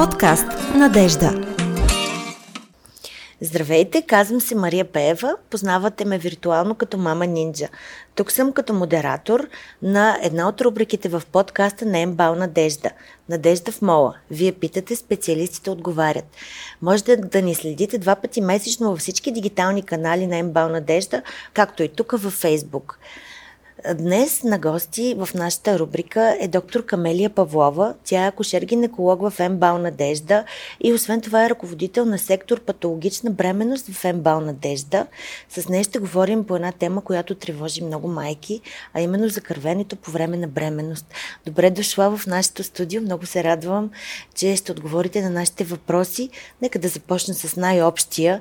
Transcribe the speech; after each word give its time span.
Подкаст 0.00 0.46
Надежда. 0.74 1.42
Здравейте, 3.40 4.02
казвам 4.02 4.40
се 4.40 4.54
Мария 4.54 4.84
Пеева, 4.84 5.36
познавате 5.50 6.04
ме 6.04 6.18
виртуално 6.18 6.74
като 6.74 6.98
Мама 6.98 7.26
Нинджа. 7.26 7.68
Тук 8.14 8.32
съм 8.32 8.52
като 8.52 8.74
модератор 8.74 9.48
на 9.82 10.18
една 10.22 10.48
от 10.48 10.60
рубриките 10.60 11.08
в 11.08 11.22
подкаста 11.32 11.86
на 11.86 11.98
Ембал 11.98 12.34
Надежда. 12.34 12.90
Надежда 13.28 13.72
в 13.72 13.82
мола. 13.82 14.14
Вие 14.30 14.52
питате, 14.52 14.96
специалистите 14.96 15.70
отговарят. 15.70 16.26
Можете 16.82 17.16
да 17.16 17.42
ни 17.42 17.54
следите 17.54 17.98
два 17.98 18.16
пъти 18.16 18.40
месечно 18.40 18.90
във 18.90 18.98
всички 18.98 19.32
дигитални 19.32 19.82
канали 19.82 20.26
на 20.26 20.36
Ембал 20.36 20.68
Надежда, 20.68 21.22
както 21.54 21.82
и 21.82 21.88
тук 21.88 22.12
във 22.12 22.32
Фейсбук. 22.32 22.98
Днес 23.88 24.42
на 24.42 24.58
гости 24.58 25.14
в 25.18 25.28
нашата 25.34 25.78
рубрика 25.78 26.36
е 26.40 26.48
доктор 26.48 26.84
Камелия 26.84 27.30
Павлова. 27.30 27.94
Тя 28.04 28.26
е 28.26 28.30
акушер-гинеколог 28.30 29.30
в 29.30 29.48
МБАЛ 29.48 29.78
Надежда 29.78 30.44
и 30.80 30.92
освен 30.92 31.20
това 31.20 31.44
е 31.44 31.50
ръководител 31.50 32.04
на 32.04 32.18
сектор 32.18 32.60
патологична 32.60 33.30
бременност 33.30 33.86
в 33.86 34.12
МБАЛ 34.12 34.40
Надежда. 34.40 35.06
С 35.48 35.68
нея 35.68 35.84
ще 35.84 35.98
говорим 35.98 36.44
по 36.44 36.56
една 36.56 36.72
тема, 36.72 37.04
която 37.04 37.34
тревожи 37.34 37.84
много 37.84 38.08
майки, 38.08 38.60
а 38.94 39.00
именно 39.00 39.28
за 39.28 39.40
кървенето 39.40 39.96
по 39.96 40.10
време 40.10 40.36
на 40.36 40.48
бременност. 40.48 41.06
Добре 41.46 41.70
дошла 41.70 42.16
в 42.16 42.26
нашето 42.26 42.62
студио. 42.62 43.02
Много 43.02 43.26
се 43.26 43.44
радвам, 43.44 43.90
че 44.34 44.56
ще 44.56 44.72
отговорите 44.72 45.22
на 45.22 45.30
нашите 45.30 45.64
въпроси. 45.64 46.30
Нека 46.62 46.78
да 46.78 46.88
започна 46.88 47.34
с 47.34 47.56
най-общия. 47.56 48.40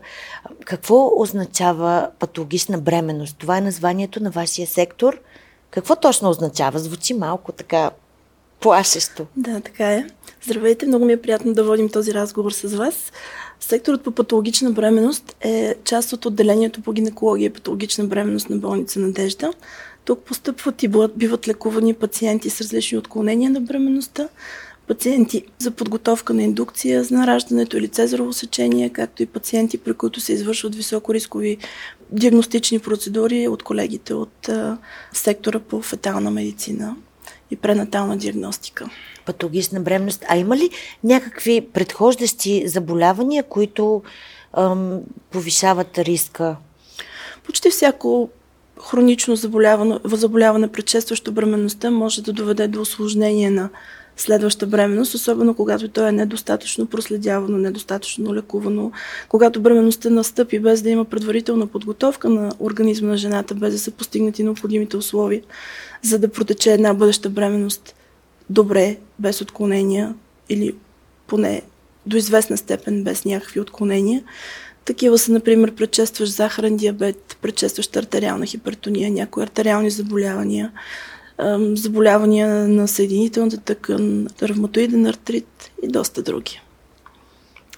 Какво 0.65 1.11
означава 1.21 2.09
патологична 2.19 2.77
бременност? 2.77 3.37
Това 3.37 3.57
е 3.57 3.61
названието 3.61 4.23
на 4.23 4.31
вашия 4.31 4.67
сектор– 4.67 5.19
какво 5.71 5.95
точно 5.95 6.29
означава? 6.29 6.79
Звучи 6.79 7.13
малко 7.13 7.51
така 7.51 7.91
плашещо. 8.59 9.25
Да, 9.35 9.59
така 9.59 9.91
е. 9.91 10.07
Здравейте, 10.43 10.85
много 10.85 11.05
ми 11.05 11.13
е 11.13 11.21
приятно 11.21 11.53
да 11.53 11.63
водим 11.63 11.89
този 11.89 12.13
разговор 12.13 12.51
с 12.51 12.75
вас. 12.75 13.11
Секторът 13.59 14.03
по 14.03 14.11
патологична 14.11 14.71
бременност 14.71 15.35
е 15.41 15.75
част 15.83 16.13
от 16.13 16.25
отделението 16.25 16.81
по 16.81 16.91
гинекология 16.91 17.45
и 17.45 17.53
патологична 17.53 18.05
бременност 18.05 18.49
на 18.49 18.57
болница 18.57 18.99
Надежда. 18.99 19.53
Тук 20.05 20.19
постъпват 20.19 20.83
и 20.83 20.87
биват 21.15 21.47
лекувани 21.47 21.93
пациенти 21.93 22.49
с 22.49 22.61
различни 22.61 22.97
отклонения 22.97 23.49
на 23.49 23.61
бременността, 23.61 24.29
пациенти 24.89 25.45
за 25.59 25.71
подготовка 25.71 26.33
на 26.33 26.43
индукция 26.43 27.03
за 27.03 27.15
нараждането 27.15 27.77
или 27.77 27.87
цезарово 27.87 28.33
сечение, 28.33 28.89
както 28.89 29.23
и 29.23 29.25
пациенти, 29.25 29.77
при 29.77 29.93
които 29.93 30.19
се 30.19 30.33
извършват 30.33 30.75
високорискови 30.75 31.57
диагностични 32.11 32.79
процедури 32.79 33.47
от 33.47 33.63
колегите 33.63 34.13
от 34.13 34.49
а, 34.49 34.77
сектора 35.13 35.59
по 35.59 35.81
фетална 35.81 36.31
медицина 36.31 36.95
и 37.51 37.55
пренатална 37.55 38.17
диагностика. 38.17 38.89
Патологична 39.25 39.81
бременност. 39.81 40.25
А 40.27 40.37
има 40.37 40.57
ли 40.57 40.69
някакви 41.03 41.67
предхождащи 41.73 42.67
заболявания, 42.67 43.43
които 43.43 44.01
ам, 44.53 44.99
повишават 45.31 45.97
риска? 45.97 46.55
Почти 47.45 47.69
всяко 47.69 48.29
хронично 48.83 49.35
заболяване, 49.35 49.99
заболяване 50.05 50.71
предшестващо 50.71 51.31
бременността 51.31 51.91
може 51.91 52.21
да 52.21 52.33
доведе 52.33 52.67
до 52.67 52.81
осложнение 52.81 53.49
на 53.49 53.69
следваща 54.21 54.67
бременност, 54.67 55.13
особено 55.13 55.53
когато 55.53 55.87
то 55.87 56.07
е 56.07 56.11
недостатъчно 56.11 56.85
проследявано, 56.85 57.57
недостатъчно 57.57 58.35
лекувано, 58.35 58.91
когато 59.29 59.61
бременността 59.61 60.09
настъпи 60.09 60.59
без 60.59 60.81
да 60.81 60.89
има 60.89 61.05
предварителна 61.05 61.67
подготовка 61.67 62.29
на 62.29 62.51
организма 62.59 63.07
на 63.07 63.17
жената, 63.17 63.55
без 63.55 63.73
да 63.73 63.79
са 63.79 63.91
постигнати 63.91 64.43
необходимите 64.43 64.97
условия, 64.97 65.41
за 66.01 66.19
да 66.19 66.31
протече 66.31 66.73
една 66.73 66.93
бъдеща 66.93 67.29
бременност 67.29 67.95
добре, 68.49 68.97
без 69.19 69.41
отклонения 69.41 70.15
или 70.49 70.75
поне 71.27 71.61
до 72.05 72.17
известна 72.17 72.57
степен 72.57 73.03
без 73.03 73.25
някакви 73.25 73.59
отклонения. 73.59 74.23
Такива 74.85 75.17
са, 75.17 75.31
например, 75.31 75.75
предшестващ 75.75 76.31
захарен 76.31 76.77
диабет, 76.77 77.37
предшестваща 77.41 77.99
артериална 77.99 78.45
хипертония, 78.45 79.11
някои 79.11 79.43
артериални 79.43 79.89
заболявания, 79.89 80.71
заболявания 81.73 82.47
на 82.67 82.87
съединителната 82.87 83.57
тъкан, 83.57 84.27
травматоиден 84.37 85.05
артрит 85.05 85.71
и 85.83 85.87
доста 85.87 86.21
други. 86.21 86.61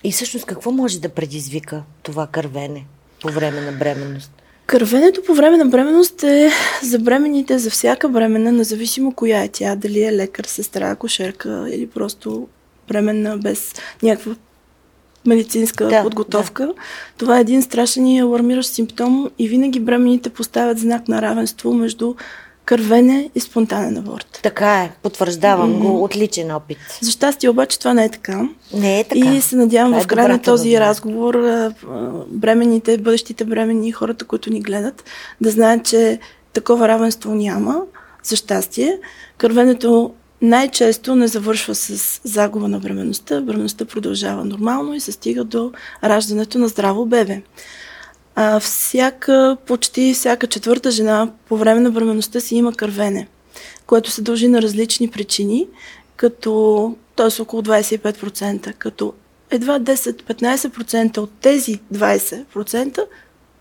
И 0.04 0.12
всъщност 0.12 0.46
какво 0.46 0.72
може 0.72 1.00
да 1.00 1.10
предизвика 1.10 1.84
това 2.04 2.28
кървене 2.28 2.86
по 3.22 3.30
време 3.30 3.62
на 3.62 3.72
бременност? 3.72 4.32
Кървенето 4.66 5.22
по 5.24 5.34
време 5.34 5.58
на 5.58 5.66
бременност 5.66 6.24
е 6.24 6.52
за 6.84 7.00
бременните, 7.00 7.60
за 7.60 7.70
всяка 7.70 8.10
бремена, 8.10 8.52
независимо 8.52 9.14
коя 9.14 9.44
е 9.44 9.48
тя, 9.48 9.76
дали 9.76 10.04
е 10.04 10.16
лекар, 10.16 10.46
сестра, 10.46 10.90
акушерка 10.90 11.66
или 11.70 11.88
просто 11.88 12.48
бременна 12.88 13.38
без 13.38 13.74
някаква 14.04 14.36
медицинска 15.26 15.88
да, 15.88 16.04
подготовка. 16.04 16.66
Да. 16.66 16.74
Това 17.18 17.38
е 17.38 17.42
един 17.42 17.62
страшен 17.62 18.08
и 18.08 18.20
алармиращ 18.20 18.70
симптом 18.70 19.32
и 19.40 19.48
винаги 19.48 19.80
бременните 19.80 20.30
поставят 20.30 20.80
знак 20.80 21.08
на 21.08 21.22
равенство 21.22 21.74
между 21.74 22.16
кървене 22.66 23.30
и 23.36 23.40
спонтанен 23.40 23.98
аборт. 23.98 24.40
Така 24.44 24.84
е, 24.84 24.92
потвърждавам 25.04 25.74
mm-hmm. 25.74 25.80
го, 25.80 26.04
отличен 26.04 26.52
опит. 26.52 26.78
За 27.02 27.12
щастие 27.12 27.50
обаче 27.50 27.80
това 27.80 27.94
не 27.94 28.06
е 28.06 28.10
така. 28.10 28.50
Не 28.74 29.00
е 29.00 29.04
така. 29.04 29.34
И 29.34 29.42
се 29.42 29.56
надявам 29.56 29.92
това 29.92 30.02
в 30.02 30.06
е 30.06 30.08
края 30.08 30.26
е 30.26 30.32
на 30.32 30.42
този 30.42 30.72
да 30.72 30.80
разговор 30.80 31.36
бременните, 32.28 32.98
бъдещите 32.98 33.46
бремени, 33.46 33.92
хората, 33.92 34.26
които 34.26 34.50
ни 34.50 34.62
гледат, 34.62 35.04
да 35.42 35.50
знаят, 35.50 35.86
че 35.86 36.20
такова 36.54 36.88
равенство 36.88 37.36
няма. 37.36 37.82
За 38.24 38.36
щастие, 38.36 39.00
кървенето 39.38 40.12
най-често 40.42 41.16
не 41.16 41.28
завършва 41.28 41.76
с 41.76 42.22
загуба 42.24 42.68
на 42.68 42.80
бременността. 42.80 43.42
Бременността 43.42 43.86
продължава 43.86 44.46
нормално 44.46 44.94
и 44.94 45.00
се 45.00 45.12
стига 45.12 45.44
до 45.44 45.72
раждането 46.04 46.58
на 46.58 46.68
здраво 46.68 47.06
бебе. 47.06 47.42
А, 48.36 48.60
всяка, 48.60 49.58
почти 49.66 50.14
всяка 50.14 50.48
четвърта 50.48 50.92
жена 50.92 51.30
по 51.48 51.58
време 51.58 51.80
на 51.80 51.92
бременността 51.92 52.40
си 52.40 52.56
има 52.56 52.74
кървене, 52.74 53.28
което 53.88 54.12
се 54.12 54.22
дължи 54.22 54.48
на 54.48 54.62
различни 54.62 55.08
причини, 55.08 55.68
като, 56.16 56.96
т.е. 57.16 57.42
около 57.42 57.62
25%, 57.62 58.74
като 58.74 59.14
едва 59.50 59.80
10-15% 59.80 61.18
от 61.18 61.32
тези 61.42 61.80
20% 61.94 63.06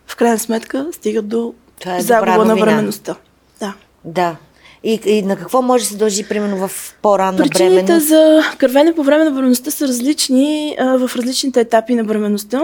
в 0.07 0.17
крайна 0.17 0.39
сметка 0.39 0.89
стигат 0.93 1.29
до 1.29 1.55
е 1.87 2.01
загуба 2.01 2.45
на 2.45 2.57
бременността. 2.57 3.17
Да. 3.61 3.75
Да. 4.05 4.37
И, 4.85 5.01
и 5.07 5.23
на 5.23 5.37
какво 5.37 5.63
може 5.63 5.85
да 5.85 5.91
се 5.91 5.97
дължи, 5.97 6.29
примерно, 6.29 6.69
в 6.69 6.95
по-ранна 7.03 7.39
Причините 7.39 7.59
бременност? 7.59 7.87
Причините 7.87 8.07
за 8.07 8.43
кървене 8.59 8.95
по 8.95 9.03
време 9.03 9.25
на 9.25 9.31
бременността 9.31 9.71
са 9.71 9.89
различни 9.89 10.77
а, 10.79 10.85
в 11.07 11.17
различните 11.17 11.61
етапи 11.61 11.95
на 11.95 12.05
бременността. 12.05 12.63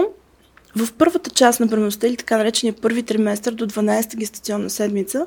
В 0.77 0.93
първата 0.93 1.29
част 1.29 1.59
на 1.59 1.67
бременността 1.67 2.07
или 2.07 2.17
така 2.17 2.37
наречения 2.37 2.73
първи 2.81 3.03
триместър 3.03 3.53
до 3.53 3.67
12-та 3.67 4.17
гестационна 4.17 4.69
седмица, 4.69 5.25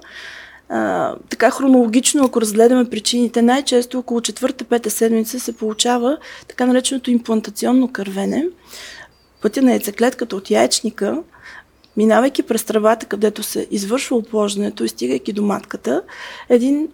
а, 0.68 1.14
така 1.28 1.50
хронологично, 1.50 2.24
ако 2.24 2.40
разгледаме 2.40 2.90
причините, 2.90 3.42
най-често 3.42 3.98
около 3.98 4.20
четвърта-пета 4.20 4.90
седмица 4.90 5.40
се 5.40 5.56
получава 5.56 6.18
така 6.48 6.66
нареченото 6.66 7.10
имплантационно 7.10 7.92
кървене. 7.92 8.46
Пътя 9.42 9.62
на 9.62 9.70
яйцеклетката 9.70 10.36
от 10.36 10.50
яйчника, 10.50 11.22
минавайки 11.96 12.42
през 12.42 12.64
тръбата, 12.64 13.06
където 13.06 13.42
се 13.42 13.66
извършва 13.70 14.16
оплождането 14.16 14.84
и 14.84 14.88
стигайки 14.88 15.32
до 15.32 15.42
матката, 15.42 16.02
един 16.48 16.88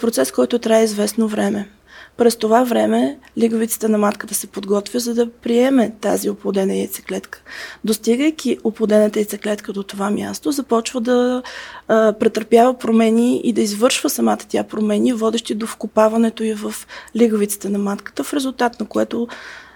процес, 0.00 0.32
който 0.32 0.58
трае 0.58 0.84
известно 0.84 1.28
време. 1.28 1.68
През 2.16 2.36
това 2.36 2.64
време 2.64 3.18
лиговицата 3.38 3.88
на 3.88 3.98
матката 3.98 4.34
се 4.34 4.46
подготвя, 4.46 5.00
за 5.00 5.14
да 5.14 5.30
приеме 5.30 5.92
тази 6.00 6.30
оплодена 6.30 6.74
яйцеклетка. 6.74 7.42
Достигайки 7.84 8.58
оплодената 8.64 9.18
яйцеклетка 9.18 9.72
до 9.72 9.82
това 9.82 10.10
място, 10.10 10.52
започва 10.52 11.00
да 11.00 11.42
а, 11.88 12.12
претърпява 12.12 12.78
промени 12.78 13.40
и 13.44 13.52
да 13.52 13.60
извършва 13.60 14.10
самата 14.10 14.38
тя 14.48 14.64
промени, 14.64 15.12
водещи 15.12 15.54
до 15.54 15.66
вкопаването 15.66 16.44
й 16.44 16.54
в 16.54 16.74
лиговицата 17.16 17.70
на 17.70 17.78
матката, 17.78 18.24
в 18.24 18.34
резултат 18.34 18.80
на 18.80 18.86
което 18.86 19.28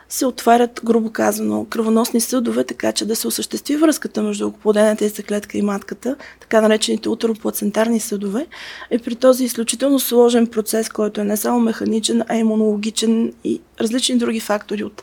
се 0.09 0.27
отварят, 0.27 0.81
грубо 0.85 1.11
казано, 1.11 1.67
кръвоносни 1.71 2.21
съдове, 2.21 2.65
така 2.65 2.93
че 2.93 3.07
да 3.07 3.17
се 3.17 3.29
осъществи 3.29 3.77
връзката 3.77 4.23
между 4.23 4.47
оплодената 4.47 5.05
яйцеклетка 5.05 5.59
и 5.59 5.63
матката, 5.63 6.17
така 6.41 6.61
наречените 6.61 7.09
утероплацентарни 7.09 8.01
съдове. 8.01 8.47
И 8.91 8.99
при 8.99 9.15
този 9.15 9.45
изключително 9.45 9.99
сложен 9.99 10.47
процес, 10.47 10.89
който 10.89 11.21
е 11.21 11.25
не 11.25 11.37
само 11.37 11.61
механичен, 11.61 12.23
а 12.29 12.37
имунологичен 12.37 13.33
и 13.45 13.61
различни 13.81 14.19
други 14.19 14.41
фактори 14.41 14.85
от 14.85 15.03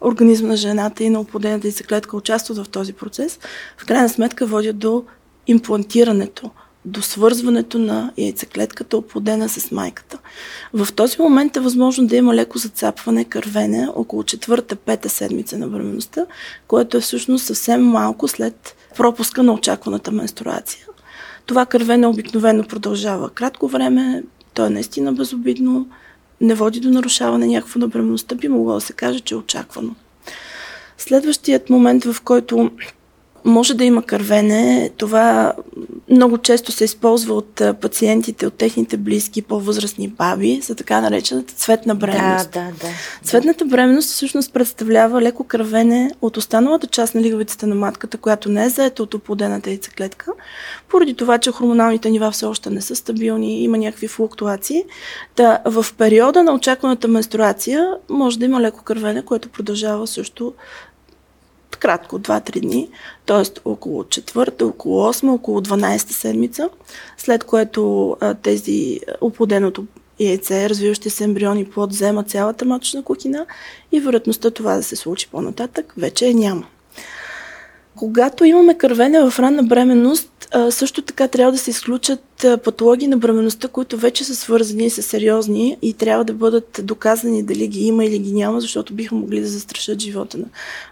организма 0.00 0.48
на 0.48 0.56
жената 0.56 1.04
и 1.04 1.10
на 1.10 1.20
оплодената 1.20 1.66
яйцеклетка 1.66 2.16
участват 2.16 2.58
в 2.58 2.68
този 2.68 2.92
процес, 2.92 3.38
в 3.78 3.86
крайна 3.86 4.08
сметка 4.08 4.46
водят 4.46 4.78
до 4.78 5.04
имплантирането– 5.46 6.50
до 6.84 7.02
свързването 7.02 7.78
на 7.78 8.12
яйцеклетката, 8.18 8.96
оплодена 8.96 9.48
с 9.48 9.70
майката. 9.70 10.18
В 10.72 10.88
този 10.92 11.22
момент 11.22 11.56
е 11.56 11.60
възможно 11.60 12.06
да 12.06 12.16
има 12.16 12.34
леко 12.34 12.58
зацапване, 12.58 13.24
кървене 13.24 13.88
около 13.94 14.22
четвърта-пета 14.22 15.08
седмица 15.08 15.58
на 15.58 15.68
бременността, 15.68 16.26
което 16.68 16.96
е 16.96 17.00
всъщност 17.00 17.46
съвсем 17.46 17.84
малко 17.86 18.28
след 18.28 18.76
пропуска 18.96 19.42
на 19.42 19.52
очакваната 19.52 20.10
менструация. 20.10 20.86
Това 21.46 21.66
кървене 21.66 22.06
обикновено 22.06 22.64
продължава 22.64 23.30
кратко 23.30 23.68
време, 23.68 24.22
то 24.54 24.66
е 24.66 24.70
наистина 24.70 25.12
безобидно, 25.12 25.88
не 26.40 26.54
води 26.54 26.80
до 26.80 26.90
нарушаване 26.90 27.46
някакво 27.46 27.78
на 27.78 27.88
бременността, 27.88 28.34
би 28.34 28.48
могло 28.48 28.74
да 28.74 28.80
се 28.80 28.92
каже, 28.92 29.20
че 29.20 29.34
е 29.34 29.38
очаквано. 29.38 29.94
Следващият 30.98 31.70
момент, 31.70 32.04
в 32.04 32.22
който 32.24 32.70
може 33.44 33.74
да 33.74 33.84
има 33.84 34.02
кървене. 34.02 34.90
Това 34.96 35.52
много 36.10 36.38
често 36.38 36.72
се 36.72 36.84
използва 36.84 37.34
от 37.34 37.62
пациентите, 37.80 38.46
от 38.46 38.54
техните 38.54 38.96
близки, 38.96 39.42
по-възрастни 39.42 40.08
баби, 40.08 40.60
за 40.60 40.74
така 40.74 41.00
наречената 41.00 41.54
цветна 41.54 41.94
бременност. 41.94 42.50
Да, 42.50 42.60
да, 42.60 42.70
да. 42.70 42.88
Цветната 43.22 43.64
бременност 43.64 44.10
всъщност 44.10 44.52
представлява 44.52 45.22
леко 45.22 45.44
кървене 45.44 46.10
от 46.22 46.36
останалата 46.36 46.86
част 46.86 47.14
на 47.14 47.20
лиговицата 47.20 47.66
на 47.66 47.74
матката, 47.74 48.18
която 48.18 48.48
не 48.48 48.64
е 48.64 48.68
заета 48.68 49.02
от 49.02 49.14
оплодената 49.14 49.70
яйцеклетка, 49.70 50.32
поради 50.88 51.14
това, 51.14 51.38
че 51.38 51.50
хормоналните 51.50 52.10
нива 52.10 52.30
все 52.30 52.46
още 52.46 52.70
не 52.70 52.80
са 52.80 52.96
стабилни, 52.96 53.62
има 53.62 53.78
някакви 53.78 54.08
флуктуации. 54.08 54.84
Да, 55.36 55.58
в 55.64 55.86
периода 55.98 56.42
на 56.42 56.54
очакваната 56.54 57.08
менструация 57.08 57.86
може 58.08 58.38
да 58.38 58.44
има 58.44 58.60
леко 58.60 58.82
кървене, 58.82 59.22
което 59.22 59.48
продължава 59.48 60.06
също 60.06 60.54
кратко, 61.76 62.18
2-3 62.18 62.60
дни, 62.60 62.88
т.е. 63.26 63.60
около 63.64 64.04
четвърта, 64.04 64.66
около 64.66 65.12
8, 65.12 65.34
около 65.34 65.60
12 65.60 65.96
седмица, 65.96 66.68
след 67.16 67.44
което 67.44 68.10
а, 68.20 68.34
тези 68.34 69.00
оплоденото 69.20 69.84
яйце, 70.20 70.68
развиващи 70.68 71.10
се 71.10 71.24
ембриони 71.24 71.64
плод, 71.64 71.90
взема 71.90 72.22
цялата 72.22 72.64
маточна 72.64 73.02
кухина 73.02 73.46
и 73.92 74.00
вероятността 74.00 74.50
това 74.50 74.76
да 74.76 74.82
се 74.82 74.96
случи 74.96 75.28
по-нататък 75.30 75.94
вече 75.96 76.26
е 76.26 76.34
няма. 76.34 76.66
Когато 77.96 78.44
имаме 78.44 78.78
кървене 78.78 79.30
в 79.30 79.38
ранна 79.38 79.62
бременност, 79.62 80.30
също 80.70 81.02
така 81.02 81.28
трябва 81.28 81.52
да 81.52 81.58
се 81.58 81.70
изключат 81.70 82.46
патологии 82.64 83.08
на 83.08 83.16
бременността, 83.16 83.68
които 83.68 83.96
вече 83.96 84.24
са 84.24 84.34
свързани 84.34 84.86
и 84.86 84.90
са 84.90 85.02
сериозни 85.02 85.76
и 85.82 85.92
трябва 85.92 86.24
да 86.24 86.32
бъдат 86.32 86.80
доказани 86.82 87.42
дали 87.42 87.66
ги 87.66 87.86
има 87.86 88.04
или 88.04 88.18
ги 88.18 88.32
няма, 88.32 88.60
защото 88.60 88.94
биха 88.94 89.14
могли 89.14 89.40
да 89.40 89.46
застрашат 89.46 90.00
живота 90.00 90.38
на 90.38 90.44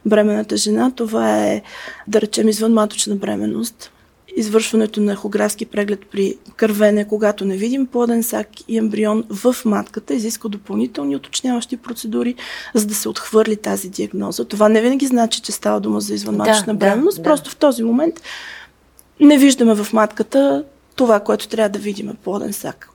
бременната 0.06 0.56
жена. 0.56 0.93
Това 0.97 1.47
е, 1.47 1.62
да 2.09 2.20
речем, 2.20 2.49
извън 2.49 2.73
маточна 2.73 3.17
бременност 3.17 3.91
извършването 4.37 5.00
на 5.00 5.12
ехографски 5.12 5.67
преглед 5.67 6.00
при 6.12 6.37
кървене, 6.56 7.09
когато 7.09 7.44
не 7.44 7.56
видим 7.56 7.87
плоден 7.87 8.23
сак 8.23 8.49
и 8.69 8.79
ембрион 8.79 9.25
в 9.31 9.56
матката, 9.64 10.14
изисква 10.14 10.50
допълнителни 10.50 11.17
уточняващи 11.17 11.76
процедури, 11.76 12.35
за 12.75 12.87
да 12.87 12.94
се 12.94 13.09
отхвърли 13.09 13.56
тази 13.56 13.88
диагноза. 13.88 14.44
Това 14.44 14.69
не 14.69 14.81
винаги 14.81 15.06
значи, 15.06 15.41
че 15.41 15.53
става 15.53 15.81
дума 15.81 16.00
за 16.00 16.14
извънматочна 16.14 16.73
да, 16.73 16.75
бременност, 16.75 17.17
да, 17.17 17.23
просто 17.23 17.44
да. 17.44 17.50
в 17.50 17.56
този 17.56 17.82
момент 17.82 18.23
не 19.20 19.38
виждаме 19.38 19.75
в 19.75 19.93
матката 19.93 20.64
това, 20.97 21.20
което 21.20 21.49
трябва 21.49 21.69
да 21.69 21.79
видим 21.79 22.17
плоден 22.25 22.53
сак. 22.53 22.88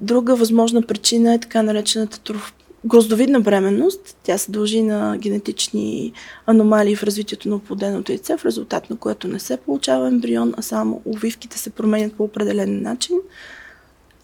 Друга 0.00 0.36
възможна 0.36 0.82
причина 0.82 1.34
е 1.34 1.40
така 1.40 1.62
наречената 1.62 2.20
троф 2.20 2.52
гроздовидна 2.86 3.40
бременност. 3.40 4.16
Тя 4.22 4.38
се 4.38 4.50
дължи 4.50 4.82
на 4.82 5.16
генетични 5.18 6.12
аномалии 6.46 6.96
в 6.96 7.02
развитието 7.02 7.48
на 7.48 7.56
оплоденото 7.56 8.12
яйце, 8.12 8.36
в 8.36 8.44
резултат 8.44 8.90
на 8.90 8.96
което 8.96 9.28
не 9.28 9.38
се 9.38 9.56
получава 9.56 10.08
ембрион, 10.08 10.54
а 10.56 10.62
само 10.62 11.02
увивките 11.04 11.58
се 11.58 11.70
променят 11.70 12.14
по 12.14 12.24
определен 12.24 12.82
начин. 12.82 13.16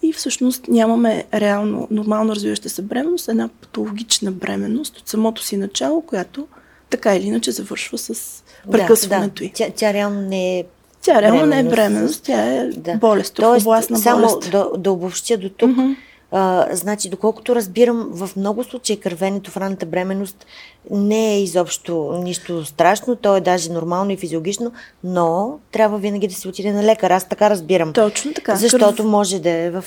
И 0.02 0.12
всъщност 0.12 0.69
нямаме 0.69 1.25
реално, 1.34 1.88
нормално 1.90 2.34
развиваща 2.34 2.69
се 2.69 2.82
бременност, 2.82 3.28
една 3.28 3.49
патологична 3.49 4.32
бременност 4.32 4.99
от 4.99 5.08
самото 5.08 5.43
си 5.43 5.56
начало, 5.56 6.02
която 6.02 6.46
така 6.90 7.17
или 7.17 7.26
иначе 7.26 7.52
завършва 7.52 7.99
с 7.99 8.43
прекъсването 8.72 9.34
да, 9.34 9.38
да. 9.38 9.44
й. 9.44 9.52
Тя, 9.55 9.67
тя 9.76 9.93
реално 9.93 10.20
не 10.20 10.58
е 10.58 10.64
тя 11.02 11.23
реално 11.23 11.47
не 11.47 11.61
е 11.61 11.64
бременност, 11.64 12.25
тя 12.25 12.44
е 12.44 12.67
да. 12.67 12.94
болест, 12.94 13.35
Тоест, 13.35 13.67
областна 13.67 13.99
само 13.99 14.29
болест. 14.29 14.50
да, 14.50 14.70
да 14.79 14.93
обобщя 14.93 15.38
до 15.38 15.49
тук, 15.49 15.70
mm-hmm. 15.70 15.97
А, 16.32 16.67
значи, 16.73 17.08
доколкото 17.08 17.55
разбирам, 17.55 18.08
в 18.12 18.31
много 18.37 18.64
случаи 18.64 19.00
кървенето 19.00 19.50
в 19.50 19.56
ранната 19.56 19.87
бременност 19.87 20.47
не 20.91 21.35
е 21.35 21.43
изобщо 21.43 22.20
нищо 22.25 22.64
страшно, 22.64 23.17
то 23.17 23.37
е 23.37 23.41
даже 23.41 23.73
нормално 23.73 24.11
и 24.11 24.17
физиологично, 24.17 24.73
но 25.05 25.58
трябва 25.73 25.99
винаги 25.99 26.29
да 26.29 26.35
се 26.35 26.49
отиде 26.49 26.73
на 26.73 26.82
лекар. 26.82 27.11
Аз 27.11 27.29
така 27.29 27.50
разбирам. 27.50 27.93
Точно 27.93 28.32
така. 28.35 28.56
Защото 28.56 28.96
Кърв... 28.96 29.08
може 29.08 29.38
да 29.38 29.50
е 29.50 29.70
в 29.70 29.85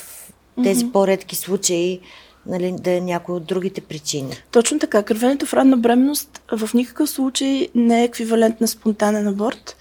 тези 0.64 0.84
mm-hmm. 0.84 0.92
по-редки 0.92 1.36
случаи 1.36 2.00
нали, 2.46 2.74
да 2.80 2.90
е 2.90 3.00
някой 3.00 3.34
от 3.34 3.44
другите 3.44 3.80
причини. 3.80 4.32
Точно 4.50 4.78
така. 4.78 5.02
Кървенето 5.02 5.46
в 5.46 5.54
ранна 5.54 5.76
бременност 5.76 6.42
в 6.52 6.74
никакъв 6.74 7.10
случай 7.10 7.68
не 7.74 8.00
е 8.00 8.04
еквивалент 8.04 8.60
на 8.60 8.68
спонтанен 8.68 9.28
аборт. 9.28 9.76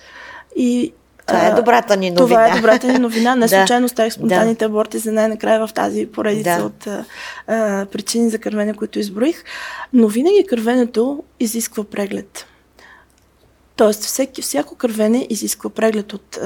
И 0.56 0.94
това 1.28 1.48
е 1.48 1.54
добрата 1.54 1.98
ни 1.98 2.12
новина. 2.12 2.28
Това 2.28 2.48
е 2.48 2.56
добрата 2.56 2.88
ни 2.88 3.00
новина. 3.00 3.36
Не 3.36 3.48
случайно 3.48 3.90
ставих 3.90 4.14
спонтанните 4.14 4.60
да. 4.60 4.66
аборти 4.66 4.98
за 4.98 5.12
най-накрая 5.12 5.68
в 5.68 5.74
тази 5.74 6.06
поредица 6.06 6.58
да. 6.58 6.66
от 6.66 6.88
а, 7.48 7.86
причини 7.86 8.30
за 8.30 8.40
кървене, 8.40 8.74
които 8.74 9.00
изброих. 9.00 9.44
Но 9.94 10.08
винаги 10.08 10.46
кървенето 10.50 11.24
изисква 11.40 11.84
преглед. 11.84 12.46
Тоест, 13.76 14.04
всеки, 14.04 14.42
всяко 14.42 14.76
кървене 14.76 15.28
изисква 15.30 15.70
преглед 15.70 16.14
от 16.14 16.40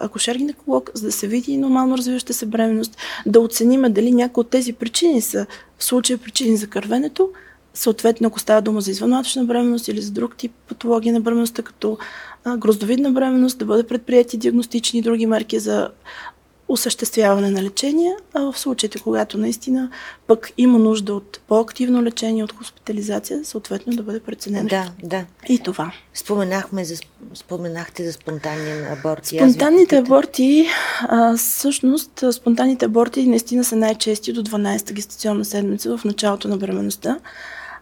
акушер-гинеколог, 0.00 0.90
за 0.94 1.06
да 1.06 1.12
се 1.12 1.26
види 1.26 1.56
нормално 1.56 1.98
развиваща 1.98 2.34
се 2.34 2.46
бременност, 2.46 2.96
да 3.26 3.40
оцениме 3.40 3.88
дали 3.88 4.12
някои 4.12 4.40
от 4.40 4.50
тези 4.50 4.72
причини 4.72 5.20
са 5.20 5.46
в 5.78 5.84
случая 5.84 6.18
причини 6.18 6.56
за 6.56 6.66
кървенето, 6.66 7.30
съответно, 7.74 8.28
ако 8.28 8.40
става 8.40 8.62
дума 8.62 8.80
за 8.80 8.90
извънматочна 8.90 9.44
бременност 9.44 9.88
или 9.88 10.00
за 10.00 10.10
друг 10.10 10.36
тип 10.36 10.52
патология 10.68 11.12
на 11.12 11.20
бременността, 11.20 11.62
като 11.62 11.98
гроздовидна 12.58 13.10
бременност, 13.10 13.58
да 13.58 13.64
бъде 13.64 13.82
предприяти 13.82 14.36
диагностични 14.36 14.98
и 14.98 15.02
други 15.02 15.26
мерки 15.26 15.58
за 15.58 15.90
осъществяване 16.68 17.50
на 17.50 17.62
лечение, 17.62 18.16
а 18.34 18.52
в 18.52 18.58
случаите, 18.58 18.98
когато 18.98 19.38
наистина 19.38 19.90
пък 20.26 20.52
има 20.58 20.78
нужда 20.78 21.14
от 21.14 21.40
по-активно 21.48 22.02
лечение, 22.02 22.44
от 22.44 22.52
хоспитализация, 22.52 23.44
съответно 23.44 23.96
да 23.96 24.02
бъде 24.02 24.20
преценено. 24.20 24.68
Да, 24.68 24.92
да. 25.02 25.24
И 25.48 25.58
това. 25.58 25.92
Споменахме 26.14 26.84
за, 26.84 26.96
споменахте 27.34 28.04
за 28.04 28.12
спонтанни 28.12 28.70
аборти. 28.98 29.36
Спонтанните 29.36 29.96
аборти, 29.96 30.66
а, 31.00 31.36
всъщност, 31.36 32.24
спонтанните 32.32 32.84
аборти 32.84 33.26
наистина 33.26 33.64
са 33.64 33.76
най-чести 33.76 34.32
до 34.32 34.42
12-та 34.42 34.94
гестационна 34.94 35.44
седмица 35.44 35.96
в 35.96 36.04
началото 36.04 36.48
на 36.48 36.56
бременността. 36.56 37.18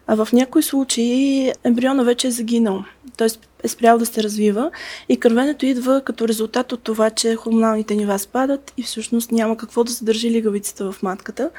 А 0.07 0.25
в 0.25 0.33
някои 0.33 0.63
случаи 0.63 1.51
ембриона 1.63 2.03
вече 2.03 2.27
е 2.27 2.31
загинал, 2.31 2.83
т.е. 3.17 3.27
е 3.63 3.67
спрял 3.67 3.97
да 3.97 4.05
се 4.05 4.23
развива 4.23 4.71
и 5.09 5.17
кървенето 5.17 5.65
идва 5.65 6.01
като 6.05 6.27
резултат 6.27 6.71
от 6.71 6.83
това, 6.83 7.09
че 7.09 7.35
хормоналните 7.35 7.95
нива 7.95 8.19
спадат 8.19 8.73
и 8.77 8.83
всъщност 8.83 9.31
няма 9.31 9.57
какво 9.57 9.83
да 9.83 9.91
съдържи 9.91 10.31
лигавицата 10.31 10.91
в 10.91 11.03
матката. 11.03 11.49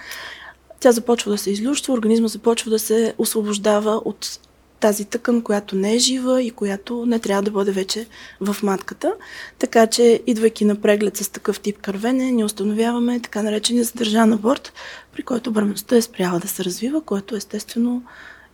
Тя 0.81 0.93
започва 0.93 1.31
да 1.33 1.39
се 1.39 1.51
излющва, 1.51 1.95
организма 1.95 2.29
започва 2.29 2.71
да 2.71 2.79
се 2.79 3.15
освобождава 3.19 4.03
от 4.05 4.39
тази 4.81 5.05
тъкан, 5.05 5.43
която 5.43 5.77
не 5.77 5.95
е 5.95 5.99
жива 5.99 6.43
и 6.43 6.51
която 6.51 7.07
не 7.07 7.19
трябва 7.19 7.43
да 7.43 7.51
бъде 7.51 7.73
вече 7.73 8.07
в 8.41 8.57
матката. 8.63 9.13
Така 9.59 9.87
че, 9.87 10.23
идвайки 10.27 10.65
на 10.65 10.77
преглед 10.77 11.17
с 11.17 11.29
такъв 11.29 11.61
тип 11.61 11.79
кървене, 11.81 12.31
ни 12.31 12.45
установяваме 12.45 13.21
така 13.21 13.43
наречения 13.43 13.85
задържан 13.85 14.33
аборт, 14.33 14.73
при 15.13 15.23
който 15.23 15.51
бременността 15.51 15.97
е 15.97 16.03
спряла 16.03 16.41
да 16.41 16.49
се 16.49 16.65
развива, 16.65 17.01
което 17.01 17.37
естествено 17.37 18.03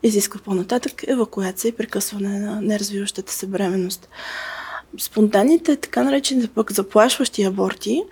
изисква 0.02 0.40
по-нататък 0.44 1.04
евакуация 1.06 1.68
и 1.68 1.72
прекъсване 1.72 2.38
на 2.38 2.60
неразвиващата 2.60 3.32
се 3.32 3.46
бременност. 3.46 4.08
Спонтанните, 4.98 5.76
така 5.76 6.02
наречените 6.02 6.48
пък 6.48 6.72
заплашващи 6.72 7.42
аборти, 7.42 8.02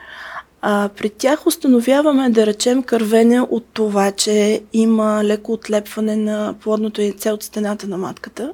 а, 0.62 0.88
при 0.96 1.10
тях 1.10 1.46
установяваме, 1.46 2.30
да 2.30 2.46
речем, 2.46 2.82
кървене 2.82 3.40
от 3.40 3.66
това, 3.72 4.12
че 4.12 4.62
има 4.72 5.24
леко 5.24 5.52
отлепване 5.52 6.16
на 6.16 6.54
плодното 6.60 7.00
яйце 7.02 7.30
от 7.30 7.42
стената 7.42 7.86
на 7.86 7.98
матката. 7.98 8.52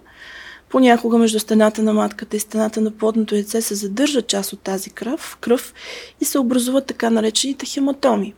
Понякога 0.68 1.18
между 1.18 1.38
стената 1.38 1.82
на 1.82 1.92
матката 1.92 2.36
и 2.36 2.40
стената 2.40 2.80
на 2.80 2.90
плодното 2.90 3.34
яйце 3.34 3.62
се 3.62 3.74
задържа 3.74 4.22
част 4.22 4.52
от 4.52 4.60
тази 4.60 4.90
кръв, 4.90 5.38
кръв 5.40 5.74
и 6.20 6.24
се 6.24 6.38
образуват 6.38 6.86
така 6.86 7.10
наречените 7.10 7.66
хематоми. 7.66 8.34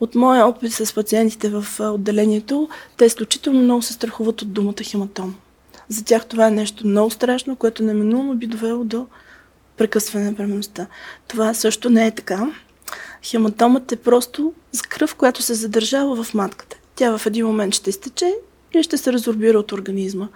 От 0.00 0.14
моя 0.14 0.46
опит 0.46 0.72
с 0.72 0.94
пациентите 0.94 1.48
в 1.48 1.66
отделението, 1.80 2.68
те 2.96 3.04
изключително 3.04 3.60
много 3.60 3.82
се 3.82 3.92
страхуват 3.92 4.42
от 4.42 4.52
думата 4.52 4.82
хематом. 4.84 5.34
За 5.88 6.04
тях 6.04 6.26
това 6.26 6.46
е 6.46 6.50
нещо 6.50 6.86
много 6.86 7.10
страшно, 7.10 7.56
което 7.56 7.82
неминуемо 7.82 8.34
би 8.34 8.46
довело 8.46 8.84
до 8.84 9.06
прекъсване 9.76 10.24
на 10.24 10.32
бременността. 10.32 10.86
Това 11.28 11.54
също 11.54 11.90
не 11.90 12.06
е 12.06 12.10
така. 12.14 12.52
Хематомът 13.22 13.92
е 13.92 13.96
просто 13.96 14.52
с 14.72 14.82
кръв, 14.82 15.14
която 15.14 15.42
се 15.42 15.54
задържава 15.54 16.24
в 16.24 16.34
матката. 16.34 16.76
Тя 16.94 17.18
в 17.18 17.26
един 17.26 17.46
момент 17.46 17.74
ще 17.74 17.90
изтече 17.90 18.34
и 18.74 18.82
ще 18.82 18.96
се 18.98 19.12
резорбира 19.12 19.58
от 19.58 19.72
организма. 19.72 20.28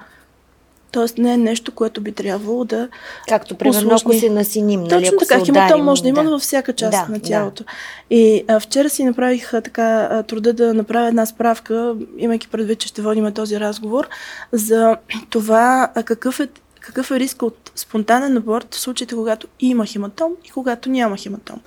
Тоест 0.92 1.18
не 1.18 1.34
е 1.34 1.36
нещо, 1.36 1.72
което 1.72 2.00
би 2.00 2.12
трябвало 2.12 2.64
да. 2.64 2.88
Както 3.28 3.54
примерно, 3.54 3.96
ако 4.00 4.12
се 4.12 4.30
насиним. 4.30 4.82
Нали, 4.82 5.04
Точно 5.04 5.18
така, 5.18 5.44
хематом 5.44 5.84
може 5.84 6.02
да 6.02 6.08
има 6.08 6.24
да. 6.24 6.30
във 6.30 6.42
всяка 6.42 6.72
част 6.72 7.06
да, 7.06 7.12
на 7.12 7.20
тялото. 7.20 7.64
Да. 7.64 7.70
И 8.10 8.44
а, 8.48 8.60
вчера 8.60 8.90
си 8.90 9.04
направих 9.04 9.54
а, 9.54 9.60
така 9.60 10.08
а, 10.10 10.22
труда 10.22 10.52
да 10.52 10.74
направя 10.74 11.08
една 11.08 11.26
справка, 11.26 11.96
имайки 12.18 12.48
предвид, 12.48 12.78
че 12.78 12.88
ще 12.88 13.02
водим 13.02 13.32
този 13.32 13.60
разговор, 13.60 14.08
за 14.52 14.96
това 15.30 15.90
а, 15.94 16.02
какъв 16.02 16.40
е 16.40 16.48
какъв 16.80 17.10
е 17.10 17.20
риска 17.20 17.46
от 17.46 17.72
спонтанен 17.74 18.36
аборт 18.36 18.74
в 18.74 18.80
случаите, 18.80 19.14
когато 19.14 19.46
има 19.60 19.86
хематом 19.86 20.32
и 20.44 20.50
когато 20.50 20.90
няма 20.90 21.16
хематом. 21.16 21.60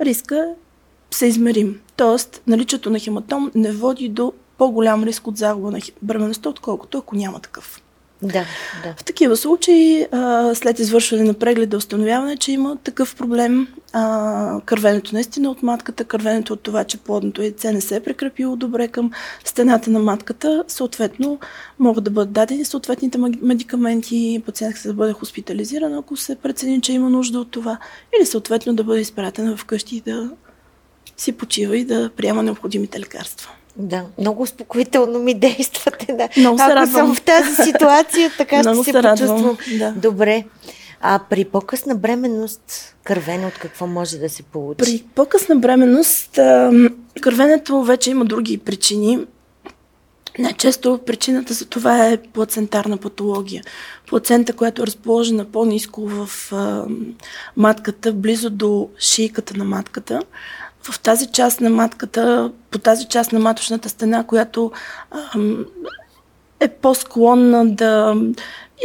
Риска 0.00 0.46
се 1.10 1.26
измерим. 1.26 1.80
Тоест, 1.96 2.42
наличието 2.46 2.90
на 2.90 2.98
хематом 2.98 3.50
не 3.54 3.72
води 3.72 4.08
до 4.08 4.32
по-голям 4.58 5.04
риск 5.04 5.26
от 5.26 5.36
загуба 5.36 5.70
на 5.70 5.80
бременността, 6.02 6.48
отколкото 6.48 6.98
ако 6.98 7.16
няма 7.16 7.40
такъв. 7.40 7.82
Да, 8.22 8.44
да. 8.82 8.94
В 8.96 9.04
такива 9.04 9.36
случаи, 9.36 10.06
а, 10.12 10.54
след 10.54 10.78
извършване 10.78 11.24
на 11.24 11.34
прегледа, 11.34 11.76
установяване, 11.76 12.36
че 12.36 12.52
има 12.52 12.76
такъв 12.84 13.16
проблем, 13.16 13.68
а, 13.92 14.60
кървенето 14.64 15.10
наистина 15.14 15.50
от 15.50 15.62
матката, 15.62 16.04
кървенето 16.04 16.52
от 16.52 16.60
това, 16.60 16.84
че 16.84 16.98
плодното 16.98 17.42
яйце 17.42 17.72
не 17.72 17.80
се 17.80 17.96
е 17.96 18.00
прекрепило 18.00 18.56
добре 18.56 18.88
към 18.88 19.10
стената 19.44 19.90
на 19.90 19.98
матката, 19.98 20.64
съответно 20.68 21.38
могат 21.78 22.04
да 22.04 22.10
бъдат 22.10 22.32
дадени 22.32 22.64
съответните 22.64 23.18
медикаменти, 23.42 24.42
пациентка 24.46 24.88
да 24.88 24.94
бъде 24.94 25.12
хоспитализирана, 25.12 25.98
ако 25.98 26.16
се 26.16 26.36
прецени, 26.36 26.80
че 26.80 26.92
има 26.92 27.10
нужда 27.10 27.40
от 27.40 27.50
това, 27.50 27.78
или 28.18 28.26
съответно 28.26 28.74
да 28.74 28.84
бъде 28.84 29.00
изпратена 29.00 29.56
вкъщи 29.56 29.96
и 29.96 30.00
да 30.00 30.30
си 31.16 31.32
почива 31.32 31.76
и 31.76 31.84
да 31.84 32.10
приема 32.16 32.42
необходимите 32.42 33.00
лекарства. 33.00 33.50
Да, 33.76 34.04
много 34.18 34.42
успокоително 34.42 35.18
ми 35.18 35.34
действате. 35.38 36.12
Да. 36.12 36.28
Много 36.36 36.58
се 36.58 36.64
Ако 36.64 36.74
радвам. 36.74 37.06
съм 37.06 37.14
в 37.14 37.22
тази 37.22 37.54
ситуация, 37.54 38.30
така 38.38 38.58
Много 38.58 38.82
ще 38.82 38.92
се 38.92 38.98
се 38.98 39.02
почувствам 39.02 39.58
да. 39.78 39.92
добре. 39.92 40.44
А 41.00 41.20
при 41.30 41.44
по-късна 41.44 41.94
бременност, 41.94 42.94
кървене 43.04 43.46
от 43.46 43.54
какво 43.54 43.86
може 43.86 44.18
да 44.18 44.28
се 44.28 44.42
получи? 44.42 44.78
При 44.78 45.04
по-късна 45.14 45.56
бременност, 45.56 46.38
кървенето 47.20 47.82
вече 47.82 48.10
има 48.10 48.24
други 48.24 48.58
причини. 48.58 49.18
Най-често 50.38 51.00
причината 51.06 51.54
за 51.54 51.64
това 51.66 52.06
е 52.06 52.16
плацентарна 52.16 52.96
патология. 52.96 53.62
Плацента, 54.08 54.52
която 54.52 54.82
е 54.82 54.86
разположена 54.86 55.44
по-низко 55.44 56.08
в 56.08 56.30
матката, 57.56 58.12
близо 58.12 58.50
до 58.50 58.88
шийката 58.98 59.56
на 59.56 59.64
матката. 59.64 60.20
В 60.82 61.00
тази 61.00 61.26
част 61.26 61.60
на 61.60 61.70
матката, 61.70 62.52
по 62.70 62.78
тази 62.78 63.08
част 63.08 63.32
на 63.32 63.38
маточната 63.38 63.88
стена, 63.88 64.26
която 64.26 64.72
е 66.60 66.68
по-склонна 66.68 67.70
да 67.70 68.16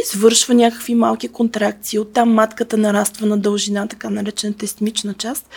извършва 0.04 0.54
някакви 0.54 0.94
малки 0.94 1.28
контракции. 1.28 1.98
Оттам 1.98 2.32
матката 2.32 2.76
нараства 2.76 3.26
на 3.26 3.38
дължина, 3.38 3.88
така 3.88 4.10
наречената 4.10 4.64
истмична 4.64 5.14
част, 5.14 5.48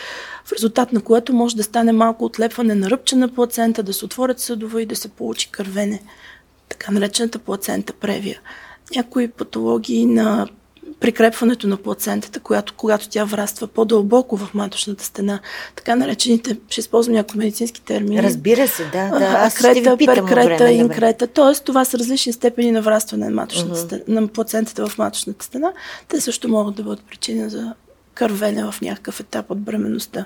в 0.45 0.51
резултат 0.51 0.93
на 0.93 1.01
което 1.01 1.33
може 1.33 1.55
да 1.55 1.63
стане 1.63 1.91
малко 1.91 2.25
отлепване 2.25 2.75
на 2.75 2.89
ръбчена 2.89 3.27
плацента, 3.27 3.83
да 3.83 3.93
се 3.93 4.05
отворят 4.05 4.39
съдове 4.39 4.81
и 4.81 4.85
да 4.85 4.95
се 4.95 5.09
получи 5.09 5.51
кървене. 5.51 6.01
Така 6.69 6.91
наречената 6.91 7.39
плацента 7.39 7.93
превия. 7.93 8.39
Някои 8.95 9.27
патологии 9.27 10.05
на 10.05 10.47
прикрепването 10.99 11.67
на 11.67 11.77
плацентата, 11.77 12.39
която, 12.39 12.73
когато 12.77 13.09
тя 13.09 13.23
враства 13.23 13.67
по-дълбоко 13.67 14.37
в 14.37 14.53
маточната 14.53 15.03
стена, 15.03 15.39
така 15.75 15.95
наречените, 15.95 16.57
ще 16.69 16.79
използвам 16.79 17.15
някои 17.15 17.37
медицински 17.37 17.81
термини. 17.81 18.23
Разбира 18.23 18.67
се, 18.67 18.83
да. 18.83 19.19
да. 19.19 19.25
Аз 19.25 19.57
ще 19.57 19.67
акрета, 19.67 19.91
ви 19.91 19.97
питам 19.97 20.23
от 20.23 20.29
перкрета, 20.29 20.45
време 20.45 20.63
на 20.63 20.71
инкрета. 20.71 21.27
Тоест, 21.27 21.65
това 21.65 21.85
са 21.85 21.97
различни 21.97 22.33
степени 22.33 22.71
на 22.71 22.81
врастване 22.81 23.25
на, 23.25 23.31
маточната 23.31 23.75
стена, 23.75 24.01
на 24.07 24.27
плацентата 24.27 24.87
в 24.87 24.97
маточната 24.97 25.45
стена. 25.45 25.73
Те 26.07 26.21
също 26.21 26.49
могат 26.49 26.75
да 26.75 26.83
бъдат 26.83 27.01
причина 27.01 27.49
за 27.49 27.73
кървене 28.13 28.63
в 28.71 28.75
някакъв 28.81 29.19
етап 29.19 29.51
от 29.51 29.59
бременността. 29.59 30.25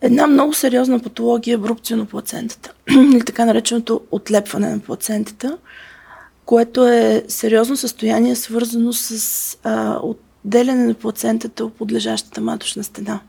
Една 0.00 0.26
много 0.26 0.54
сериозна 0.54 1.00
патология 1.00 1.54
е 1.54 1.58
брукция 1.58 1.96
на 1.96 2.04
плацентата, 2.04 2.72
или 2.90 3.24
така 3.24 3.44
нареченото 3.44 4.00
отлепване 4.10 4.70
на 4.70 4.78
плацентата, 4.78 5.58
което 6.46 6.88
е 6.88 7.24
сериозно 7.28 7.76
състояние, 7.76 8.36
свързано 8.36 8.92
с 8.92 9.58
а, 9.62 10.00
отделяне 10.44 10.86
на 10.86 10.94
плацентата 10.94 11.64
от 11.64 11.74
подлежащата 11.74 12.40
маточна 12.40 12.84
стена. 12.84 13.20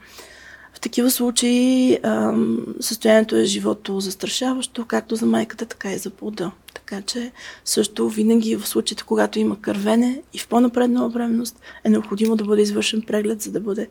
В 0.73 0.79
такива 0.79 1.11
случаи 1.11 1.97
а, 2.03 2.33
състоянието 2.79 3.35
е 3.35 3.45
живото 3.45 3.99
застрашаващо, 3.99 4.85
както 4.85 5.15
за 5.15 5.25
майката, 5.25 5.65
така 5.65 5.91
и 5.91 5.97
за 5.97 6.09
плода. 6.09 6.51
Така 6.73 7.01
че 7.01 7.31
също 7.65 8.09
винаги 8.09 8.55
в 8.55 8.67
случаите, 8.67 9.03
когато 9.03 9.39
има 9.39 9.61
кървене 9.61 10.21
и 10.33 10.37
в 10.37 10.47
по-напреднала 10.47 11.09
бременност, 11.09 11.59
е 11.83 11.89
необходимо 11.89 12.35
да 12.35 12.43
бъде 12.43 12.61
извършен 12.61 13.01
преглед, 13.01 13.41
за 13.41 13.51
да 13.51 13.59
бъде 13.59 13.87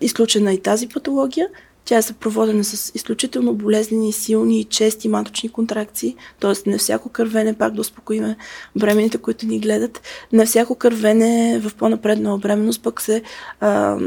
изключена 0.00 0.52
и 0.52 0.62
тази 0.62 0.88
патология. 0.88 1.48
Тя 1.84 1.96
е 1.96 2.02
съпроводена 2.02 2.64
с 2.64 2.92
изключително 2.94 3.54
болезнени, 3.54 4.12
силни 4.12 4.60
и 4.60 4.64
чести 4.64 5.08
маточни 5.08 5.48
контракции, 5.48 6.16
т.е. 6.40 6.70
не 6.70 6.78
всяко 6.78 7.08
кървене, 7.08 7.54
пак 7.54 7.74
да 7.74 7.80
успокоиме 7.80 8.36
бременните, 8.76 9.18
които 9.18 9.46
ни 9.46 9.60
гледат, 9.60 10.02
не 10.32 10.46
всяко 10.46 10.74
кървене 10.74 11.60
в 11.64 11.74
по-напреднала 11.74 12.38
бременност 12.38 12.82
пък 12.82 13.00
се 13.00 13.22
а, 13.60 13.98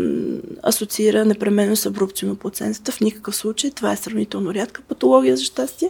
асоциира 0.64 1.26
непременно 1.26 1.76
с 1.76 1.86
абрупция 1.86 2.30
на 2.30 2.36
плацентата. 2.36 2.92
В 2.92 3.02
никакъв 3.02 3.36
случай 3.36 3.72
това 3.72 3.94
е 3.94 3.98
сравнително 3.98 4.54
рядка 4.54 4.82
патология 4.82 5.38
за 5.38 5.44
щастие. 5.44 5.90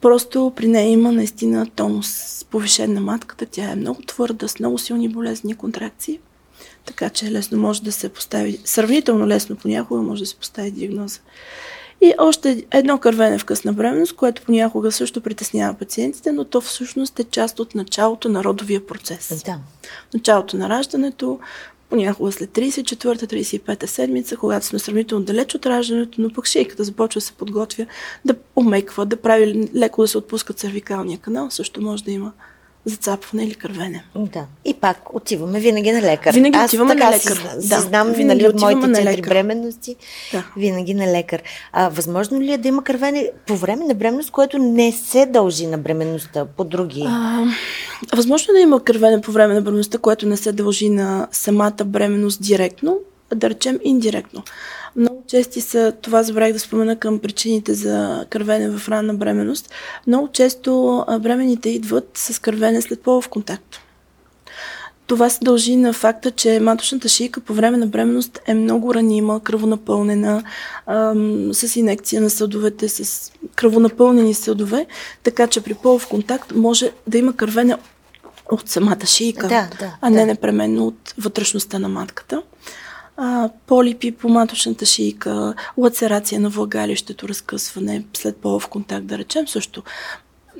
Просто 0.00 0.52
при 0.56 0.66
нея 0.66 0.90
има 0.90 1.12
наистина 1.12 1.66
тонус 1.76 2.44
повишен 2.50 2.92
на 2.92 3.00
матката. 3.00 3.46
Тя 3.46 3.70
е 3.70 3.76
много 3.76 4.02
твърда, 4.02 4.48
с 4.48 4.58
много 4.58 4.78
силни 4.78 5.08
болезни 5.08 5.54
контракции. 5.54 6.20
Така 6.84 7.10
че 7.10 7.32
лесно 7.32 7.58
може 7.58 7.82
да 7.82 7.92
се 7.92 8.08
постави, 8.08 8.60
сравнително 8.64 9.26
лесно 9.26 9.56
понякога 9.56 10.02
може 10.02 10.22
да 10.22 10.26
се 10.26 10.36
постави 10.36 10.70
диагноза. 10.70 11.20
И 12.00 12.14
още 12.18 12.64
едно 12.70 12.98
кървене 12.98 13.38
в 13.38 13.44
късна 13.44 13.72
бременност, 13.72 14.16
което 14.16 14.42
понякога 14.42 14.92
също 14.92 15.20
притеснява 15.20 15.74
пациентите, 15.74 16.32
но 16.32 16.44
то 16.44 16.60
всъщност 16.60 17.20
е 17.20 17.24
част 17.24 17.60
от 17.60 17.74
началото 17.74 18.28
на 18.28 18.44
родовия 18.44 18.86
процес. 18.86 19.42
Да. 19.46 19.58
Началото 20.14 20.56
на 20.56 20.68
раждането, 20.68 21.38
понякога 21.90 22.32
след 22.32 22.50
34-35 22.50 23.86
седмица, 23.86 24.36
когато 24.36 24.66
сме 24.66 24.78
сравнително 24.78 25.24
далеч 25.24 25.54
от 25.54 25.66
раждането, 25.66 26.20
но 26.20 26.30
пък 26.30 26.46
шейката 26.46 26.84
започва 26.84 27.18
да 27.18 27.24
се 27.24 27.32
подготвя 27.32 27.86
да 28.24 28.34
омеква, 28.56 29.06
да 29.06 29.16
прави 29.16 29.68
леко 29.74 30.02
да 30.02 30.08
се 30.08 30.18
отпуска 30.18 30.52
цервикалния 30.52 31.18
канал, 31.18 31.50
също 31.50 31.82
може 31.82 32.04
да 32.04 32.10
има 32.10 32.32
зацапване 32.84 33.44
или 33.44 33.54
кървене. 33.54 34.04
Да. 34.16 34.46
И 34.64 34.74
пак 34.74 35.14
отиваме 35.14 35.60
винаги 35.60 35.92
на 35.92 36.02
лекар. 36.02 36.34
Винаги 36.34 36.58
Аз 36.58 36.70
отиваме 36.70 36.94
на 36.94 37.10
лекар. 37.10 37.36
Си, 37.60 37.68
Да, 37.68 37.80
си 37.80 37.86
знам 37.88 38.12
винаги 38.12 38.42
нали, 38.42 38.48
от 38.48 38.60
моите 38.60 38.86
на 38.86 39.04
лекар. 39.04 39.28
бременности. 39.28 39.96
Да. 40.32 40.44
Винаги 40.56 40.94
на 40.94 41.12
лекар. 41.12 41.42
А 41.72 41.88
възможно 41.88 42.40
ли 42.40 42.52
е 42.52 42.58
да 42.58 42.68
има 42.68 42.84
кървене 42.84 43.30
по 43.46 43.56
време 43.56 43.84
на 43.84 43.94
бременност, 43.94 44.30
което 44.30 44.58
не 44.58 44.92
се 44.92 45.26
дължи 45.26 45.66
на 45.66 45.78
бременността 45.78 46.44
по 46.44 46.64
други? 46.64 47.04
А, 47.08 47.44
възможно 48.16 48.52
е 48.54 48.56
да 48.56 48.60
има 48.60 48.84
кървене 48.84 49.20
по 49.20 49.32
време 49.32 49.54
на 49.54 49.62
бременността, 49.62 49.98
което 49.98 50.26
не 50.26 50.36
се 50.36 50.52
дължи 50.52 50.88
на 50.88 51.28
самата 51.32 51.84
бременност 51.84 52.42
директно, 52.42 52.98
да 53.34 53.50
речем 53.50 53.78
индиректно. 53.84 54.42
Много 54.96 55.22
чести 55.28 55.60
са, 55.60 55.92
това 56.02 56.22
забравих 56.22 56.52
да 56.52 56.58
спомена 56.58 56.96
към 56.96 57.18
причините 57.18 57.74
за 57.74 58.26
кървене 58.30 58.70
в 58.70 58.88
ранна 58.88 59.14
бременност. 59.14 59.70
Много 60.06 60.28
често 60.28 61.04
бременните 61.20 61.70
идват 61.70 62.10
с 62.14 62.38
кървене 62.38 62.82
след 62.82 63.00
полов 63.00 63.28
контакт. 63.28 63.80
Това 65.06 65.30
се 65.30 65.38
дължи 65.42 65.76
на 65.76 65.92
факта, 65.92 66.30
че 66.30 66.60
маточната 66.60 67.08
шийка 67.08 67.40
по 67.40 67.54
време 67.54 67.76
на 67.76 67.86
бременност 67.86 68.40
е 68.46 68.54
много 68.54 68.94
ранима, 68.94 69.40
кръвонапълнена, 69.40 70.42
ам, 70.86 71.54
с 71.54 71.76
инекция 71.76 72.22
на 72.22 72.30
съдовете, 72.30 72.88
с 72.88 73.32
кръвонапълнени 73.54 74.34
съдове, 74.34 74.86
така 75.22 75.46
че 75.46 75.60
при 75.60 75.74
полов 75.74 76.08
контакт 76.08 76.52
може 76.54 76.90
да 77.06 77.18
има 77.18 77.32
кървене 77.32 77.76
от 78.50 78.68
самата 78.68 79.06
шийка, 79.06 79.48
Да, 79.48 79.68
да, 79.78 79.96
а 80.00 80.10
не 80.10 80.20
да. 80.20 80.26
непременно 80.26 80.86
от 80.86 81.14
вътрешността 81.18 81.78
на 81.78 81.88
матката. 81.88 82.42
А, 83.16 83.48
полипи 83.66 84.12
по 84.12 84.28
маточната 84.28 84.86
шийка, 84.86 85.54
лацерация 85.78 86.40
на 86.40 86.48
влагалището, 86.48 87.28
разкъсване 87.28 88.04
след 88.14 88.36
полов 88.36 88.68
контакт, 88.68 89.06
да 89.06 89.18
речем, 89.18 89.48
също. 89.48 89.82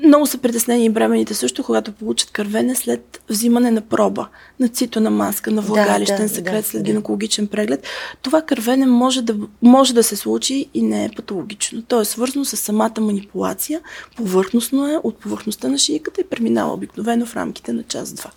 Много 0.04 0.26
са 0.26 0.38
притеснени 0.38 0.84
и 0.84 0.90
бременните 0.90 1.34
също, 1.34 1.64
когато 1.64 1.92
получат 1.92 2.30
кървене 2.30 2.74
след 2.74 3.22
взимане 3.28 3.70
на 3.70 3.80
проба, 3.80 4.28
на 4.60 4.68
цитона 4.68 5.10
маска, 5.10 5.50
на 5.50 5.62
влагалищен 5.62 6.22
да, 6.22 6.28
секрет 6.28 6.64
да, 6.64 6.68
след 6.68 6.82
да. 6.82 6.90
гинекологичен 6.90 7.46
преглед. 7.46 7.86
Това 8.22 8.42
кървене 8.42 8.86
може 8.86 9.22
да, 9.22 9.36
може 9.62 9.94
да 9.94 10.02
се 10.02 10.16
случи 10.16 10.66
и 10.74 10.82
не 10.82 11.04
е 11.04 11.10
патологично. 11.16 11.82
То 11.82 12.00
е 12.00 12.04
свързано 12.04 12.44
с 12.44 12.56
самата 12.56 13.00
манипулация. 13.00 13.80
Повърхностно 14.16 14.88
е 14.88 15.00
от 15.02 15.18
повърхността 15.18 15.68
на 15.68 15.78
шийката 15.78 16.20
и 16.20 16.28
преминава 16.30 16.72
обикновено 16.72 17.26
в 17.26 17.36
рамките 17.36 17.72
на 17.72 17.82
час-два. 17.82 18.30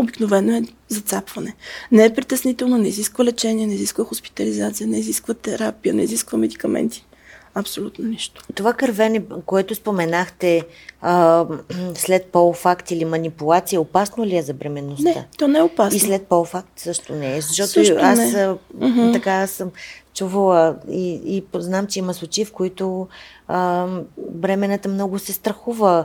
Обикновено 0.00 0.56
е 0.56 0.62
зацапване. 0.88 1.54
Не 1.92 2.04
е 2.04 2.14
притеснително, 2.14 2.78
не 2.78 2.88
изисква 2.88 3.24
лечение, 3.24 3.66
не 3.66 3.74
изисква 3.74 4.04
хоспитализация, 4.04 4.86
не 4.86 4.98
изисква 4.98 5.34
терапия, 5.34 5.94
не 5.94 6.02
изисква 6.02 6.38
медикаменти. 6.38 7.06
Абсолютно 7.54 8.04
нищо. 8.04 8.44
Това 8.54 8.72
кървене, 8.72 9.22
което 9.46 9.74
споменахте 9.74 10.66
а, 11.00 11.46
след 11.94 12.26
полуфакт 12.26 12.90
или 12.90 13.04
манипулация, 13.04 13.80
опасно 13.80 14.26
ли 14.26 14.36
е 14.36 14.42
за 14.42 14.54
бременността? 14.54 15.08
Не, 15.08 15.26
то 15.38 15.48
не 15.48 15.58
е 15.58 15.62
опасно. 15.62 15.96
И 15.96 16.00
след 16.00 16.26
полуфакт 16.26 16.68
също 16.76 17.12
не 17.12 17.36
е. 17.36 17.40
Защото 17.40 17.70
Също 17.70 17.96
аз 18.00 18.18
не. 18.18 18.56
а, 18.80 19.12
така 19.12 19.46
съм 19.46 19.70
чувала 20.14 20.76
и, 20.90 21.20
и 21.24 21.44
знам, 21.54 21.86
че 21.86 21.98
има 21.98 22.14
случаи, 22.14 22.44
в 22.44 22.52
които 22.52 23.08
а, 23.48 23.86
бременната 24.30 24.88
много 24.88 25.18
се 25.18 25.32
страхува 25.32 26.04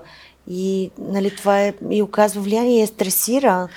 и 0.49 0.91
нали, 0.99 1.35
това 1.35 1.61
е, 1.61 1.73
и 1.89 2.01
оказва 2.01 2.41
влияние 2.41 2.77
и 2.77 2.81
я 2.81 2.87
стресира. 2.87 3.67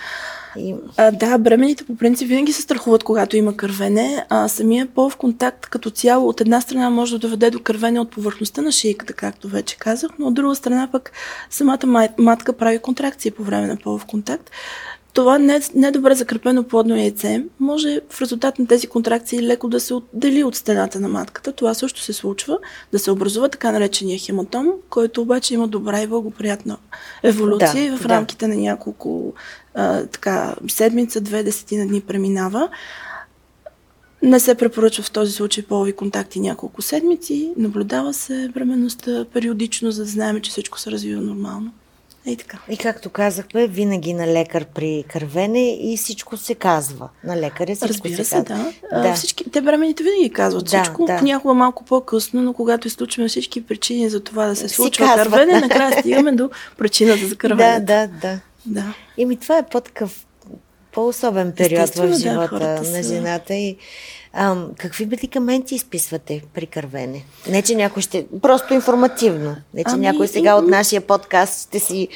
И... 0.56 0.74
А, 0.96 1.10
да, 1.10 1.38
бременните 1.38 1.84
по 1.84 1.96
принцип 1.96 2.28
винаги 2.28 2.52
се 2.52 2.62
страхуват, 2.62 3.04
когато 3.04 3.36
има 3.36 3.56
кървене, 3.56 4.26
а 4.28 4.48
самия 4.48 4.86
полов 4.86 5.16
контакт 5.16 5.66
като 5.66 5.90
цяло 5.90 6.28
от 6.28 6.40
една 6.40 6.60
страна 6.60 6.90
може 6.90 7.12
да 7.12 7.18
доведе 7.18 7.50
до 7.50 7.62
кървене 7.62 8.00
от 8.00 8.10
повърхността 8.10 8.62
на 8.62 8.72
шийката, 8.72 9.12
както 9.12 9.48
вече 9.48 9.76
казах, 9.76 10.10
но 10.18 10.26
от 10.26 10.34
друга 10.34 10.54
страна 10.54 10.88
пък 10.92 11.12
самата 11.50 12.10
матка 12.18 12.52
прави 12.52 12.78
контракции 12.78 13.30
по 13.30 13.42
време 13.42 13.66
на 13.66 13.76
полов 13.76 14.06
контакт. 14.06 14.50
Това 15.18 15.38
не, 15.38 15.60
не 15.74 15.90
добре 15.90 16.14
закрепено 16.14 16.64
плодно 16.64 16.96
яйце 16.96 17.44
може 17.60 18.00
в 18.10 18.20
резултат 18.20 18.58
на 18.58 18.66
тези 18.66 18.86
контракции 18.86 19.42
леко 19.42 19.68
да 19.68 19.80
се 19.80 19.94
отдели 19.94 20.44
от 20.44 20.56
стената 20.56 21.00
на 21.00 21.08
матката. 21.08 21.52
Това 21.52 21.74
също 21.74 22.00
се 22.00 22.12
случва, 22.12 22.58
да 22.92 22.98
се 22.98 23.10
образува 23.10 23.48
така 23.48 23.72
наречения 23.72 24.18
хематом, 24.18 24.72
който 24.90 25.22
обаче 25.22 25.54
има 25.54 25.68
добра 25.68 26.02
и 26.02 26.06
благоприятна 26.06 26.76
еволюция 27.22 27.72
да, 27.72 27.80
и 27.80 27.90
в 27.90 28.02
да. 28.02 28.08
рамките 28.08 28.48
на 28.48 28.56
няколко 28.56 29.32
а, 29.74 30.06
така, 30.06 30.54
седмица, 30.68 31.20
две 31.20 31.42
десетина 31.42 31.86
дни 31.86 32.00
преминава. 32.00 32.68
Не 34.22 34.40
се 34.40 34.54
препоръчва 34.54 35.04
в 35.04 35.10
този 35.10 35.32
случай 35.32 35.64
полови 35.64 35.92
контакти 35.92 36.40
няколко 36.40 36.82
седмици. 36.82 37.52
Наблюдава 37.56 38.14
се 38.14 38.50
бременността 38.54 39.24
периодично, 39.32 39.90
за 39.90 40.02
да 40.02 40.10
знаем, 40.10 40.40
че 40.40 40.50
всичко 40.50 40.80
се 40.80 40.90
развива 40.90 41.20
нормално. 41.22 41.72
И 42.28 42.36
така. 42.36 42.58
И 42.68 42.76
както 42.76 43.10
казахме, 43.10 43.66
винаги 43.66 44.14
на 44.14 44.26
лекар 44.26 44.64
при 44.64 45.04
кървене 45.08 45.92
и 45.92 45.96
всичко 45.96 46.36
се 46.36 46.54
казва. 46.54 47.08
На 47.24 47.36
лекаря 47.36 47.74
всичко 47.74 47.88
Разбира 47.88 48.24
се, 48.24 48.36
казва. 48.36 48.72
Да. 48.92 49.02
да. 49.02 49.14
Всички, 49.14 49.50
те 49.50 49.60
бремените 49.60 50.02
винаги 50.02 50.30
казват 50.30 50.64
да, 50.64 50.82
всичко, 50.82 51.06
да. 51.06 51.18
понякога 51.18 51.54
малко 51.54 51.84
по-късно, 51.84 52.42
но 52.42 52.52
когато 52.52 52.86
изключваме 52.86 53.28
всички 53.28 53.66
причини 53.66 54.10
за 54.10 54.20
това 54.20 54.46
да 54.46 54.56
се 54.56 54.68
случва 54.68 55.06
казва. 55.06 55.24
кървене, 55.24 55.60
накрая 55.60 56.00
стигаме 56.00 56.32
до 56.32 56.50
причината 56.78 57.26
за 57.26 57.36
кървене. 57.36 57.80
Да, 57.80 58.06
да, 58.06 58.12
да. 58.20 58.40
да. 58.66 58.94
И 59.16 59.26
ми 59.26 59.36
това 59.36 59.58
е 59.58 59.66
по-такъв 59.66 60.26
по-особен 60.92 61.52
период 61.52 61.94
в 61.94 62.18
живота 62.18 62.58
да, 62.58 62.90
на 62.90 63.02
жената 63.02 63.54
и 63.54 63.76
Ам, 64.32 64.70
какви 64.78 65.06
медикаменти 65.06 65.74
изписвате 65.74 66.42
при 66.54 66.66
кървене? 66.66 67.24
Не, 67.48 67.62
че 67.62 67.74
някой 67.74 68.02
ще... 68.02 68.26
Просто 68.42 68.74
информативно. 68.74 69.56
Не, 69.74 69.84
че 69.84 69.90
ами, 69.94 70.06
някой 70.06 70.28
сега 70.28 70.54
от 70.54 70.68
нашия 70.68 71.00
подкаст 71.00 71.68
ще 71.68 71.78
си 71.78 72.08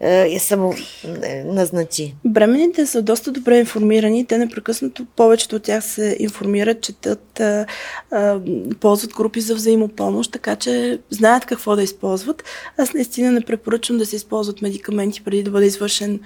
е, 0.00 0.38
само 0.38 0.74
е, 1.22 1.44
назначи. 1.44 2.14
Бременните 2.24 2.86
са 2.86 3.02
доста 3.02 3.32
добре 3.32 3.58
информирани. 3.58 4.26
Те 4.26 4.38
непрекъснато, 4.38 5.06
повечето 5.16 5.56
от 5.56 5.62
тях 5.62 5.84
се 5.84 6.16
информират, 6.20 6.80
четат, 6.80 7.40
е, 7.40 7.66
е, 8.12 8.34
ползват 8.80 9.14
групи 9.14 9.40
за 9.40 9.54
взаимопомощ, 9.54 10.32
така 10.32 10.56
че 10.56 10.98
знаят 11.10 11.46
какво 11.46 11.76
да 11.76 11.82
използват. 11.82 12.44
Аз 12.76 12.94
наистина 12.94 13.32
не 13.32 13.40
препоръчвам 13.40 13.98
да 13.98 14.06
се 14.06 14.16
използват 14.16 14.62
медикаменти 14.62 15.24
преди 15.24 15.42
да 15.42 15.50
бъде 15.50 15.66
извършен 15.66 16.20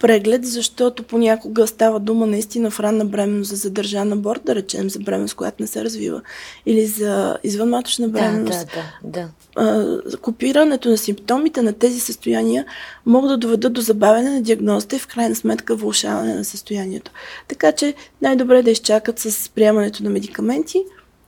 преглед, 0.00 0.46
защото 0.46 1.02
понякога 1.02 1.66
става 1.66 2.00
дума 2.00 2.26
наистина 2.26 2.70
в 2.70 2.80
ранна 2.80 3.04
бременност 3.04 3.50
за 3.50 3.56
задържан 3.56 4.12
аборт, 4.12 4.40
да 4.44 4.54
речем, 4.54 4.90
за 4.90 4.98
бременност, 4.98 5.34
която 5.34 5.62
не 5.62 5.66
се 5.66 5.84
развива, 5.84 6.22
или 6.66 6.86
за 6.86 7.38
извънматочна 7.44 8.08
бременност. 8.08 8.66
Да, 8.66 8.82
да, 9.04 9.10
да. 9.10 9.28
А, 9.56 10.16
копирането 10.20 10.88
на 10.88 10.98
симптомите 10.98 11.62
на 11.62 11.72
тези 11.72 12.00
състояния 12.00 12.66
могат 13.06 13.30
да 13.30 13.36
доведат 13.36 13.72
до 13.72 13.80
забавяне 13.80 14.30
на 14.30 14.42
диагнозата 14.42 14.96
и 14.96 14.98
в 14.98 15.06
крайна 15.06 15.34
сметка 15.34 15.74
влушаване 15.74 16.34
на 16.34 16.44
състоянието. 16.44 17.10
Така 17.48 17.72
че 17.72 17.94
най-добре 18.22 18.58
е 18.58 18.62
да 18.62 18.70
изчакат 18.70 19.18
с 19.18 19.48
приемането 19.48 20.04
на 20.04 20.10
медикаменти, 20.10 20.84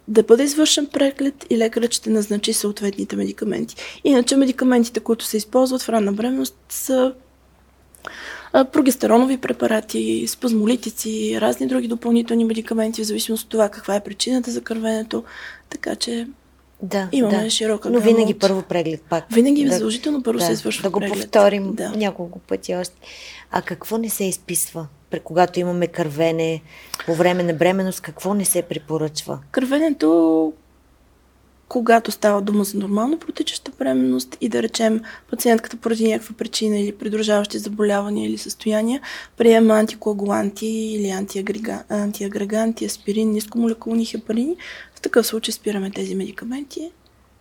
да 0.08 0.22
бъде 0.22 0.42
извършен 0.42 0.86
преглед 0.86 1.46
и 1.50 1.58
лекарът 1.58 1.92
ще 1.92 2.10
назначи 2.10 2.52
съответните 2.52 3.16
медикаменти. 3.16 3.76
Иначе 4.04 4.36
медикаментите, 4.36 5.00
които 5.00 5.24
се 5.24 5.36
използват 5.36 5.82
в 5.82 5.88
ранна 5.88 6.12
бременност, 6.12 6.56
са 6.68 7.12
прогестеронови 8.52 9.36
препарати, 9.36 10.26
спазмолитици, 10.28 11.38
разни 11.40 11.66
други 11.66 11.88
допълнителни 11.88 12.44
медикаменти, 12.44 13.02
в 13.02 13.06
зависимост 13.06 13.44
от 13.44 13.48
това 13.48 13.68
каква 13.68 13.94
е 13.94 14.04
причината 14.04 14.50
за 14.50 14.60
кървенето. 14.60 15.24
Така 15.70 15.96
че 15.96 16.26
да, 16.82 17.08
имаме 17.12 17.44
да. 17.44 17.50
широка 17.50 17.90
Но 17.90 18.00
винаги 18.00 18.32
от... 18.32 18.40
първо 18.40 18.62
преглед 18.62 19.02
пак. 19.02 19.24
Винаги 19.30 19.64
да, 19.64 19.72
задължително 19.72 20.22
първо 20.22 20.38
да, 20.38 20.44
се 20.44 20.52
извършва 20.52 20.82
Да 20.82 20.90
го 20.90 21.00
преглед. 21.00 21.18
повторим 21.18 21.74
да. 21.74 21.90
няколко 21.90 22.38
пъти 22.38 22.74
още. 22.74 22.94
А 23.50 23.62
какво 23.62 23.98
не 23.98 24.08
се 24.08 24.24
изписва? 24.24 24.86
Когато 25.24 25.60
имаме 25.60 25.86
кървене 25.86 26.62
по 27.06 27.14
време 27.14 27.42
на 27.42 27.52
бременност, 27.52 28.00
какво 28.00 28.34
не 28.34 28.44
се 28.44 28.62
препоръчва? 28.62 29.38
Кървенето 29.50 30.52
когато 31.72 32.10
става 32.10 32.42
дума 32.42 32.64
за 32.64 32.78
нормално 32.78 33.18
протичаща 33.18 33.72
бременност 33.78 34.36
и 34.40 34.48
да 34.48 34.62
речем 34.62 35.00
пациентката 35.30 35.76
поради 35.76 36.08
някаква 36.08 36.34
причина 36.34 36.78
или 36.78 36.92
придружаващи 36.92 37.58
заболявания 37.58 38.28
или 38.28 38.38
състояния 38.38 39.00
приема 39.36 39.74
антикоагуланти 39.74 40.66
или 40.66 41.08
антиагреганти, 41.90 42.84
аспирин, 42.84 43.30
нискомолекулни 43.30 44.04
хепарини, 44.04 44.56
в 44.94 45.00
такъв 45.00 45.26
случай 45.26 45.52
спираме 45.52 45.90
тези 45.90 46.14
медикаменти. 46.14 46.90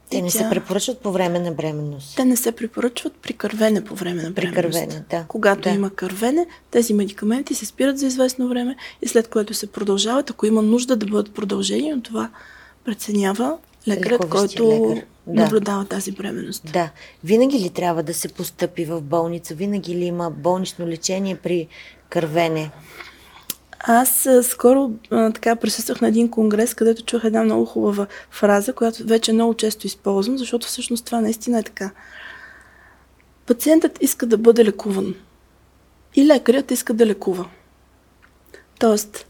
Те 0.10 0.22
не 0.22 0.30
тя... 0.30 0.38
се 0.38 0.50
препоръчват 0.50 1.00
по 1.00 1.12
време 1.12 1.40
на 1.40 1.52
бременност. 1.52 2.16
Те 2.16 2.26
не 2.26 2.36
се 2.36 2.52
препоръчват 2.52 3.14
при 3.14 3.34
кървене 3.34 3.84
по 3.84 3.96
време 3.96 4.24
на 4.24 4.32
бременност. 4.32 4.56
При 4.56 4.64
кървене, 4.64 5.04
да. 5.10 5.26
Когато 5.28 5.62
да. 5.62 5.70
има 5.70 5.90
кървене, 5.90 6.48
тези 6.72 6.94
медикаменти 6.94 7.56
се 7.56 7.66
спират 7.66 8.00
за 8.00 8.06
известно 8.06 8.48
време 8.48 8.76
и 9.02 9.08
след 9.08 9.28
което 9.28 9.54
се 9.54 9.68
продължават, 9.68 10.30
ако 10.30 10.46
има 10.46 10.62
нужда 10.62 10.96
да 10.96 11.06
бъдат 11.06 11.34
продължени, 11.34 11.92
но 11.92 12.02
това 12.02 12.30
преценява 12.86 13.58
лекарът, 13.88 14.30
който 14.30 14.90
лекар. 14.90 15.06
Да. 15.28 15.42
наблюдава 15.42 15.86
тази 15.86 16.12
бременност. 16.12 16.72
Да. 16.74 16.90
Винаги 17.24 17.60
ли 17.60 17.70
трябва 17.70 18.04
да 18.04 18.14
се 18.14 18.28
постъпи 18.28 18.86
в 18.86 19.02
болница? 19.02 19.54
Винаги 19.54 19.96
ли 19.96 20.06
има 20.06 20.32
болнично 20.32 20.88
лечение 20.88 21.36
при 21.36 21.68
кървене? 22.10 22.72
Аз 23.80 24.26
а, 24.26 24.44
скоро 24.44 24.92
а, 25.12 25.32
така 25.32 25.56
присъствах 25.56 26.02
на 26.02 26.08
един 26.08 26.30
конгрес, 26.30 26.74
където 26.74 27.06
чух 27.06 27.24
една 27.24 27.44
много 27.44 27.66
хубава 27.66 28.08
фраза, 28.32 28.74
която 28.74 29.04
вече 29.04 29.34
много 29.34 29.54
често 29.54 29.88
използвам, 29.88 30.38
защото 30.38 30.68
всъщност 30.68 31.06
това 31.06 31.22
наистина 31.22 31.60
е 31.60 31.64
така. 31.64 31.92
Пациентът 33.48 34.04
иска 34.04 34.26
да 34.26 34.38
бъде 34.38 34.66
лекуван. 34.66 35.16
И 36.16 36.26
лекарят 36.26 36.72
иска 36.72 36.94
да 36.94 37.06
лекува. 37.06 37.46
Тоест, 38.80 39.26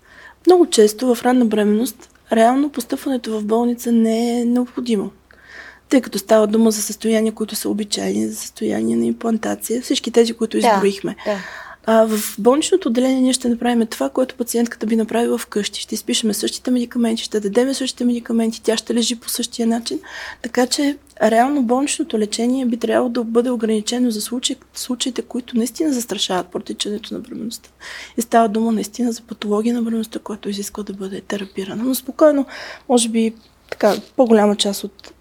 много 0.48 0.70
често 0.70 1.16
в 1.16 1.24
ранна 1.24 1.46
бременност 1.46 2.11
реално 2.32 2.70
постъпването 2.70 3.40
в 3.40 3.46
болница 3.46 3.92
не 3.92 4.42
е 4.42 4.46
необходимо. 4.46 5.12
Тъй 5.90 6.02
като 6.02 6.20
става 6.20 6.48
дума 6.48 6.72
за 6.72 6.82
състояния, 6.82 7.34
които 7.34 7.56
са 7.56 7.70
обичайни, 7.70 8.28
за 8.28 8.36
състояние 8.36 8.96
на 8.96 9.06
имплантация, 9.06 9.82
всички 9.82 10.12
тези, 10.12 10.34
които 10.34 10.58
изброихме. 10.58 11.16
Да, 11.26 11.32
да. 11.32 11.40
А, 11.86 12.08
в 12.08 12.36
болничното 12.40 12.90
отделение 12.90 13.22
ние 13.22 13.34
ще 13.34 13.50
направим 13.50 13.88
това, 13.88 14.10
което 14.10 14.36
пациентката 14.36 14.86
би 14.86 14.96
направила 14.96 15.38
вкъщи. 15.38 15.82
Ще 15.82 15.96
изпишеме 15.96 16.34
същите 16.34 16.72
медикаменти, 16.72 17.24
ще 17.24 17.40
дадем 17.40 17.74
същите 17.74 18.06
медикаменти, 18.06 18.62
тя 18.62 18.78
ще 18.78 18.94
лежи 18.94 19.16
по 19.16 19.30
същия 19.30 19.68
начин. 19.68 20.00
Така 20.42 20.68
че 20.68 20.98
реално 21.24 21.64
болничното 21.64 22.20
лечение 22.20 22.66
би 22.66 22.78
трябвало 22.78 23.10
да 23.10 23.24
бъде 23.24 23.50
ограничено 23.50 24.12
за 24.12 24.22
случаи, 24.22 24.56
случаите, 24.74 25.22
които 25.22 25.58
наистина 25.58 25.94
застрашават 25.94 26.48
протичането 26.48 27.14
на 27.14 27.20
бременността. 27.20 27.70
И 28.18 28.22
става 28.22 28.50
дума 28.50 28.72
наистина 28.72 29.12
за 29.12 29.22
патология 29.22 29.76
на 29.76 29.82
бременността, 29.82 30.20
която 30.20 30.50
изисква 30.50 30.84
да 30.84 30.94
бъде 30.94 31.22
терапирана. 31.22 31.84
Но 31.84 31.96
спокойно, 31.96 32.46
може 32.90 33.10
би 33.10 33.34
така, 33.72 33.96
по-голяма 34.16 34.56
част 34.56 34.84
от 34.84 35.14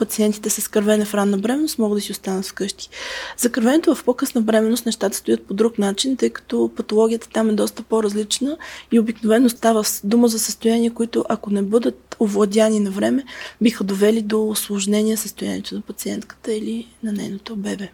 пациентите 0.00 0.50
с 0.50 0.68
кървене 0.68 1.04
в 1.04 1.14
ранна 1.14 1.38
бременност 1.38 1.78
могат 1.78 1.98
да 1.98 2.02
си 2.02 2.12
останат 2.12 2.46
вкъщи. 2.46 2.88
За 3.36 3.52
кървенето 3.52 3.94
в 3.94 4.04
по-късна 4.04 4.40
бременност 4.40 4.86
нещата 4.86 5.16
стоят 5.16 5.46
по 5.46 5.54
друг 5.54 5.78
начин, 5.78 6.16
тъй 6.16 6.30
като 6.30 6.70
патологията 6.76 7.28
там 7.28 7.50
е 7.50 7.52
доста 7.52 7.82
по-различна 7.82 8.56
и 8.92 8.98
обикновено 8.98 9.48
става 9.48 9.82
дума 10.04 10.28
за 10.28 10.38
състояния, 10.38 10.94
които 10.94 11.24
ако 11.28 11.50
не 11.50 11.62
бъдат 11.62 12.16
овладяни 12.20 12.80
на 12.80 12.90
време, 12.90 13.24
биха 13.60 13.84
довели 13.84 14.22
до 14.22 14.48
осложнения 14.48 15.16
състоянието 15.16 15.74
на 15.74 15.80
пациентката 15.80 16.54
или 16.54 16.88
на 17.02 17.12
нейното 17.12 17.56
бебе. 17.56 17.88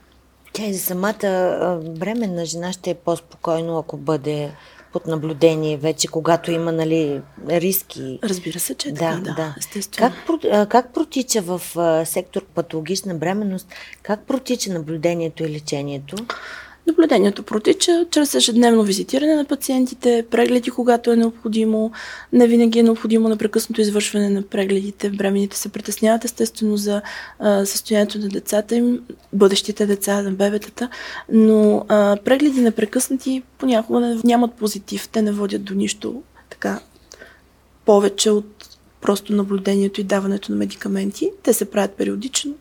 Тя 0.53 0.67
и 0.67 0.75
за 0.75 0.81
самата 0.81 1.81
бременна 1.99 2.45
жена 2.45 2.73
ще 2.73 2.91
е 2.91 2.95
по-спокойно, 2.95 3.79
ако 3.79 3.97
бъде 3.97 4.51
под 4.97 5.07
наблюдение 5.07 5.77
вече, 5.77 6.09
когато 6.09 6.51
има 6.51 6.73
нали, 6.73 7.21
риски. 7.49 8.19
Разбира 8.25 8.59
се, 8.59 8.75
че 8.75 8.89
е 8.89 8.93
да, 8.93 8.99
така, 8.99 9.17
да, 9.21 9.35
да. 9.35 9.55
естествено. 9.59 10.13
Как, 10.43 10.69
как 10.69 10.95
протича 10.95 11.43
в 11.43 11.61
сектор 12.07 12.45
патологична 12.45 13.15
бременност, 13.15 13.69
как 14.03 14.27
протича 14.27 14.73
наблюдението 14.73 15.45
и 15.45 15.49
лечението? 15.49 16.17
Наблюдението 16.87 17.43
протича 17.43 18.07
чрез 18.11 18.35
ежедневно 18.35 18.83
визитиране 18.83 19.35
на 19.35 19.45
пациентите, 19.45 20.25
прегледи, 20.31 20.71
когато 20.71 21.13
е 21.13 21.17
необходимо. 21.17 21.93
Не 22.33 22.47
винаги 22.47 22.79
е 22.79 22.83
необходимо 22.83 23.29
непрекъснато 23.29 23.81
извършване 23.81 24.31
на 24.31 24.43
прегледите. 24.43 25.11
Бременните 25.11 25.57
се 25.57 25.69
притесняват 25.69 26.25
естествено 26.25 26.77
за 26.77 27.03
а, 27.39 27.67
състоянието 27.67 28.19
на 28.19 28.29
децата 28.29 28.77
им, 28.77 29.01
бъдещите 29.33 29.87
деца, 29.87 30.23
на 30.23 30.31
бебетата, 30.31 30.89
но 31.33 31.85
а, 31.89 32.17
прегледи 32.25 32.61
непрекъснати 32.61 33.43
понякога 33.59 34.19
нямат 34.25 34.55
позитив. 34.55 35.09
Те 35.09 35.23
не 35.23 35.33
водят 35.33 35.65
до 35.65 35.75
нищо 35.75 36.23
така 36.51 36.81
повече 37.85 38.31
от 38.31 38.79
просто 39.01 39.33
наблюдението 39.33 40.01
и 40.01 40.05
даването 40.05 40.53
на 40.53 40.59
медикаменти. 40.59 41.31
Те 41.43 41.53
се 41.53 41.71
правят 41.71 41.93
периодично 41.93 42.55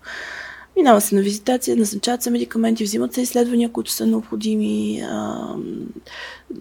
Минава 0.77 1.01
се 1.01 1.15
на 1.15 1.21
визитация, 1.21 1.77
назначават 1.77 2.23
се 2.23 2.29
медикаменти, 2.29 2.83
взимат 2.83 3.13
се 3.13 3.21
изследвания, 3.21 3.71
които 3.71 3.91
са 3.91 4.05
необходими. 4.05 5.03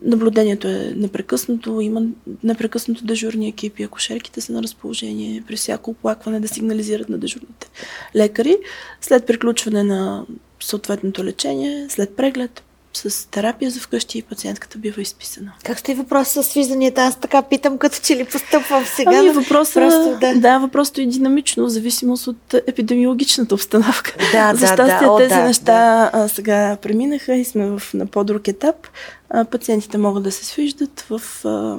наблюдението 0.03 0.69
е 0.69 0.93
непрекъснато, 0.97 1.81
има 1.81 2.03
непрекъснато 2.43 3.05
дежурни 3.05 3.49
екипи, 3.49 3.83
акушерките 3.83 4.41
са 4.41 4.53
на 4.53 4.63
разположение, 4.63 5.45
при 5.47 5.57
всяко 5.57 5.91
оплакване 5.91 6.41
да 6.41 6.49
сигнализират 6.49 7.09
на 7.09 7.19
дежурните 7.19 7.71
лекари. 8.17 8.57
След 9.01 9.27
приключване 9.27 9.83
на 9.83 10.27
съответното 10.61 11.25
лечение, 11.25 11.87
след 11.89 12.17
преглед, 12.17 12.63
с 12.99 13.31
терапия 13.31 13.71
за 13.71 13.81
вкъщи 13.81 14.19
и 14.19 14.23
пациентката 14.23 14.79
бива 14.79 15.03
изписана. 15.03 15.53
Как 15.65 15.79
стои 15.79 15.95
въпрос 15.95 16.29
с 16.29 16.53
вижданията? 16.55 17.03
Аз 17.03 17.21
така 17.21 17.43
питам, 17.43 17.79
като 17.79 17.99
че 18.03 18.17
ли 18.17 18.25
постъпвам 18.25 18.85
сега. 18.87 19.19
Ами 19.19 19.31
въпросът, 19.31 19.75
просто, 19.75 20.17
да. 20.21 20.35
да, 20.35 20.59
въпросът 20.59 20.99
е 20.99 21.07
динамично, 21.07 21.67
в 21.67 21.69
зависимост 21.69 22.27
от 22.27 22.55
епидемиологичната 22.67 23.55
обстановка. 23.55 24.15
Да, 24.33 24.55
за 24.57 24.67
щастие 24.67 25.09
да, 25.09 25.17
тези 25.17 25.35
да, 25.35 25.45
неща 25.45 26.11
да. 26.15 26.29
сега 26.29 26.77
преминаха 26.83 27.35
и 27.35 27.45
сме 27.45 27.67
в, 27.67 27.83
на 27.95 28.07
по-друг 28.07 28.49
етап. 28.49 28.87
А, 29.31 29.45
пациентите 29.45 29.99
могат 29.99 30.23
да 30.23 30.33
се 30.33 30.45
свиждат 30.45 31.07
в 31.11 31.45
а, 31.45 31.79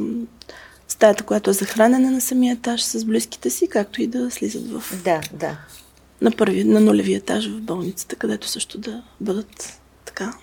стаята, 0.88 1.24
която 1.24 1.50
е 1.50 1.54
за 1.54 1.66
хранене 1.66 2.12
на 2.12 2.22
самия 2.22 2.54
етаж 2.54 2.84
с 2.84 3.06
близките 3.06 3.50
си, 3.50 3.68
както 3.68 4.02
и 4.02 4.08
да 4.08 4.32
слизат 4.32 4.72
в... 4.72 5.04
Да, 5.04 5.22
да. 5.34 5.58
На 6.22 6.32
първи, 6.32 6.64
на 6.64 6.80
нулеви 6.80 7.14
етаж 7.14 7.50
в 7.50 7.62
болницата, 7.62 8.16
където 8.16 8.48
също 8.48 8.78
да 8.78 9.04
бъдат 9.22 9.80
така 10.06 10.34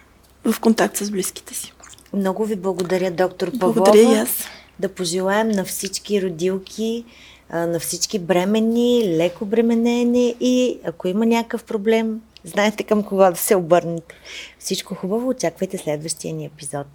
в 0.45 0.61
контакт 0.61 0.97
с 0.97 1.11
близките 1.11 1.55
си. 1.55 1.73
Много 2.13 2.45
ви 2.45 2.57
благодаря, 2.57 3.11
доктор 3.11 3.51
Павлова. 3.59 3.75
Благодаря 3.75 4.13
и 4.13 4.19
аз. 4.19 4.45
Да 4.79 4.89
пожелаем 4.89 5.49
на 5.49 5.65
всички 5.65 6.23
родилки, 6.23 7.05
на 7.51 7.81
всички 7.81 8.19
бремени, 8.19 9.17
леко 9.17 9.45
бременени 9.45 10.37
и 10.41 10.79
ако 10.85 11.09
има 11.09 11.27
някакъв 11.27 11.65
проблем, 11.65 12.21
знаете 12.45 12.83
към 12.83 13.03
кого 13.03 13.31
да 13.31 13.37
се 13.37 13.57
обърнете. 13.57 14.15
Всичко 14.59 14.95
хубаво, 14.95 15.29
очаквайте 15.29 15.79
следващия 15.79 16.35
ни 16.35 16.45
епизод. 16.45 16.87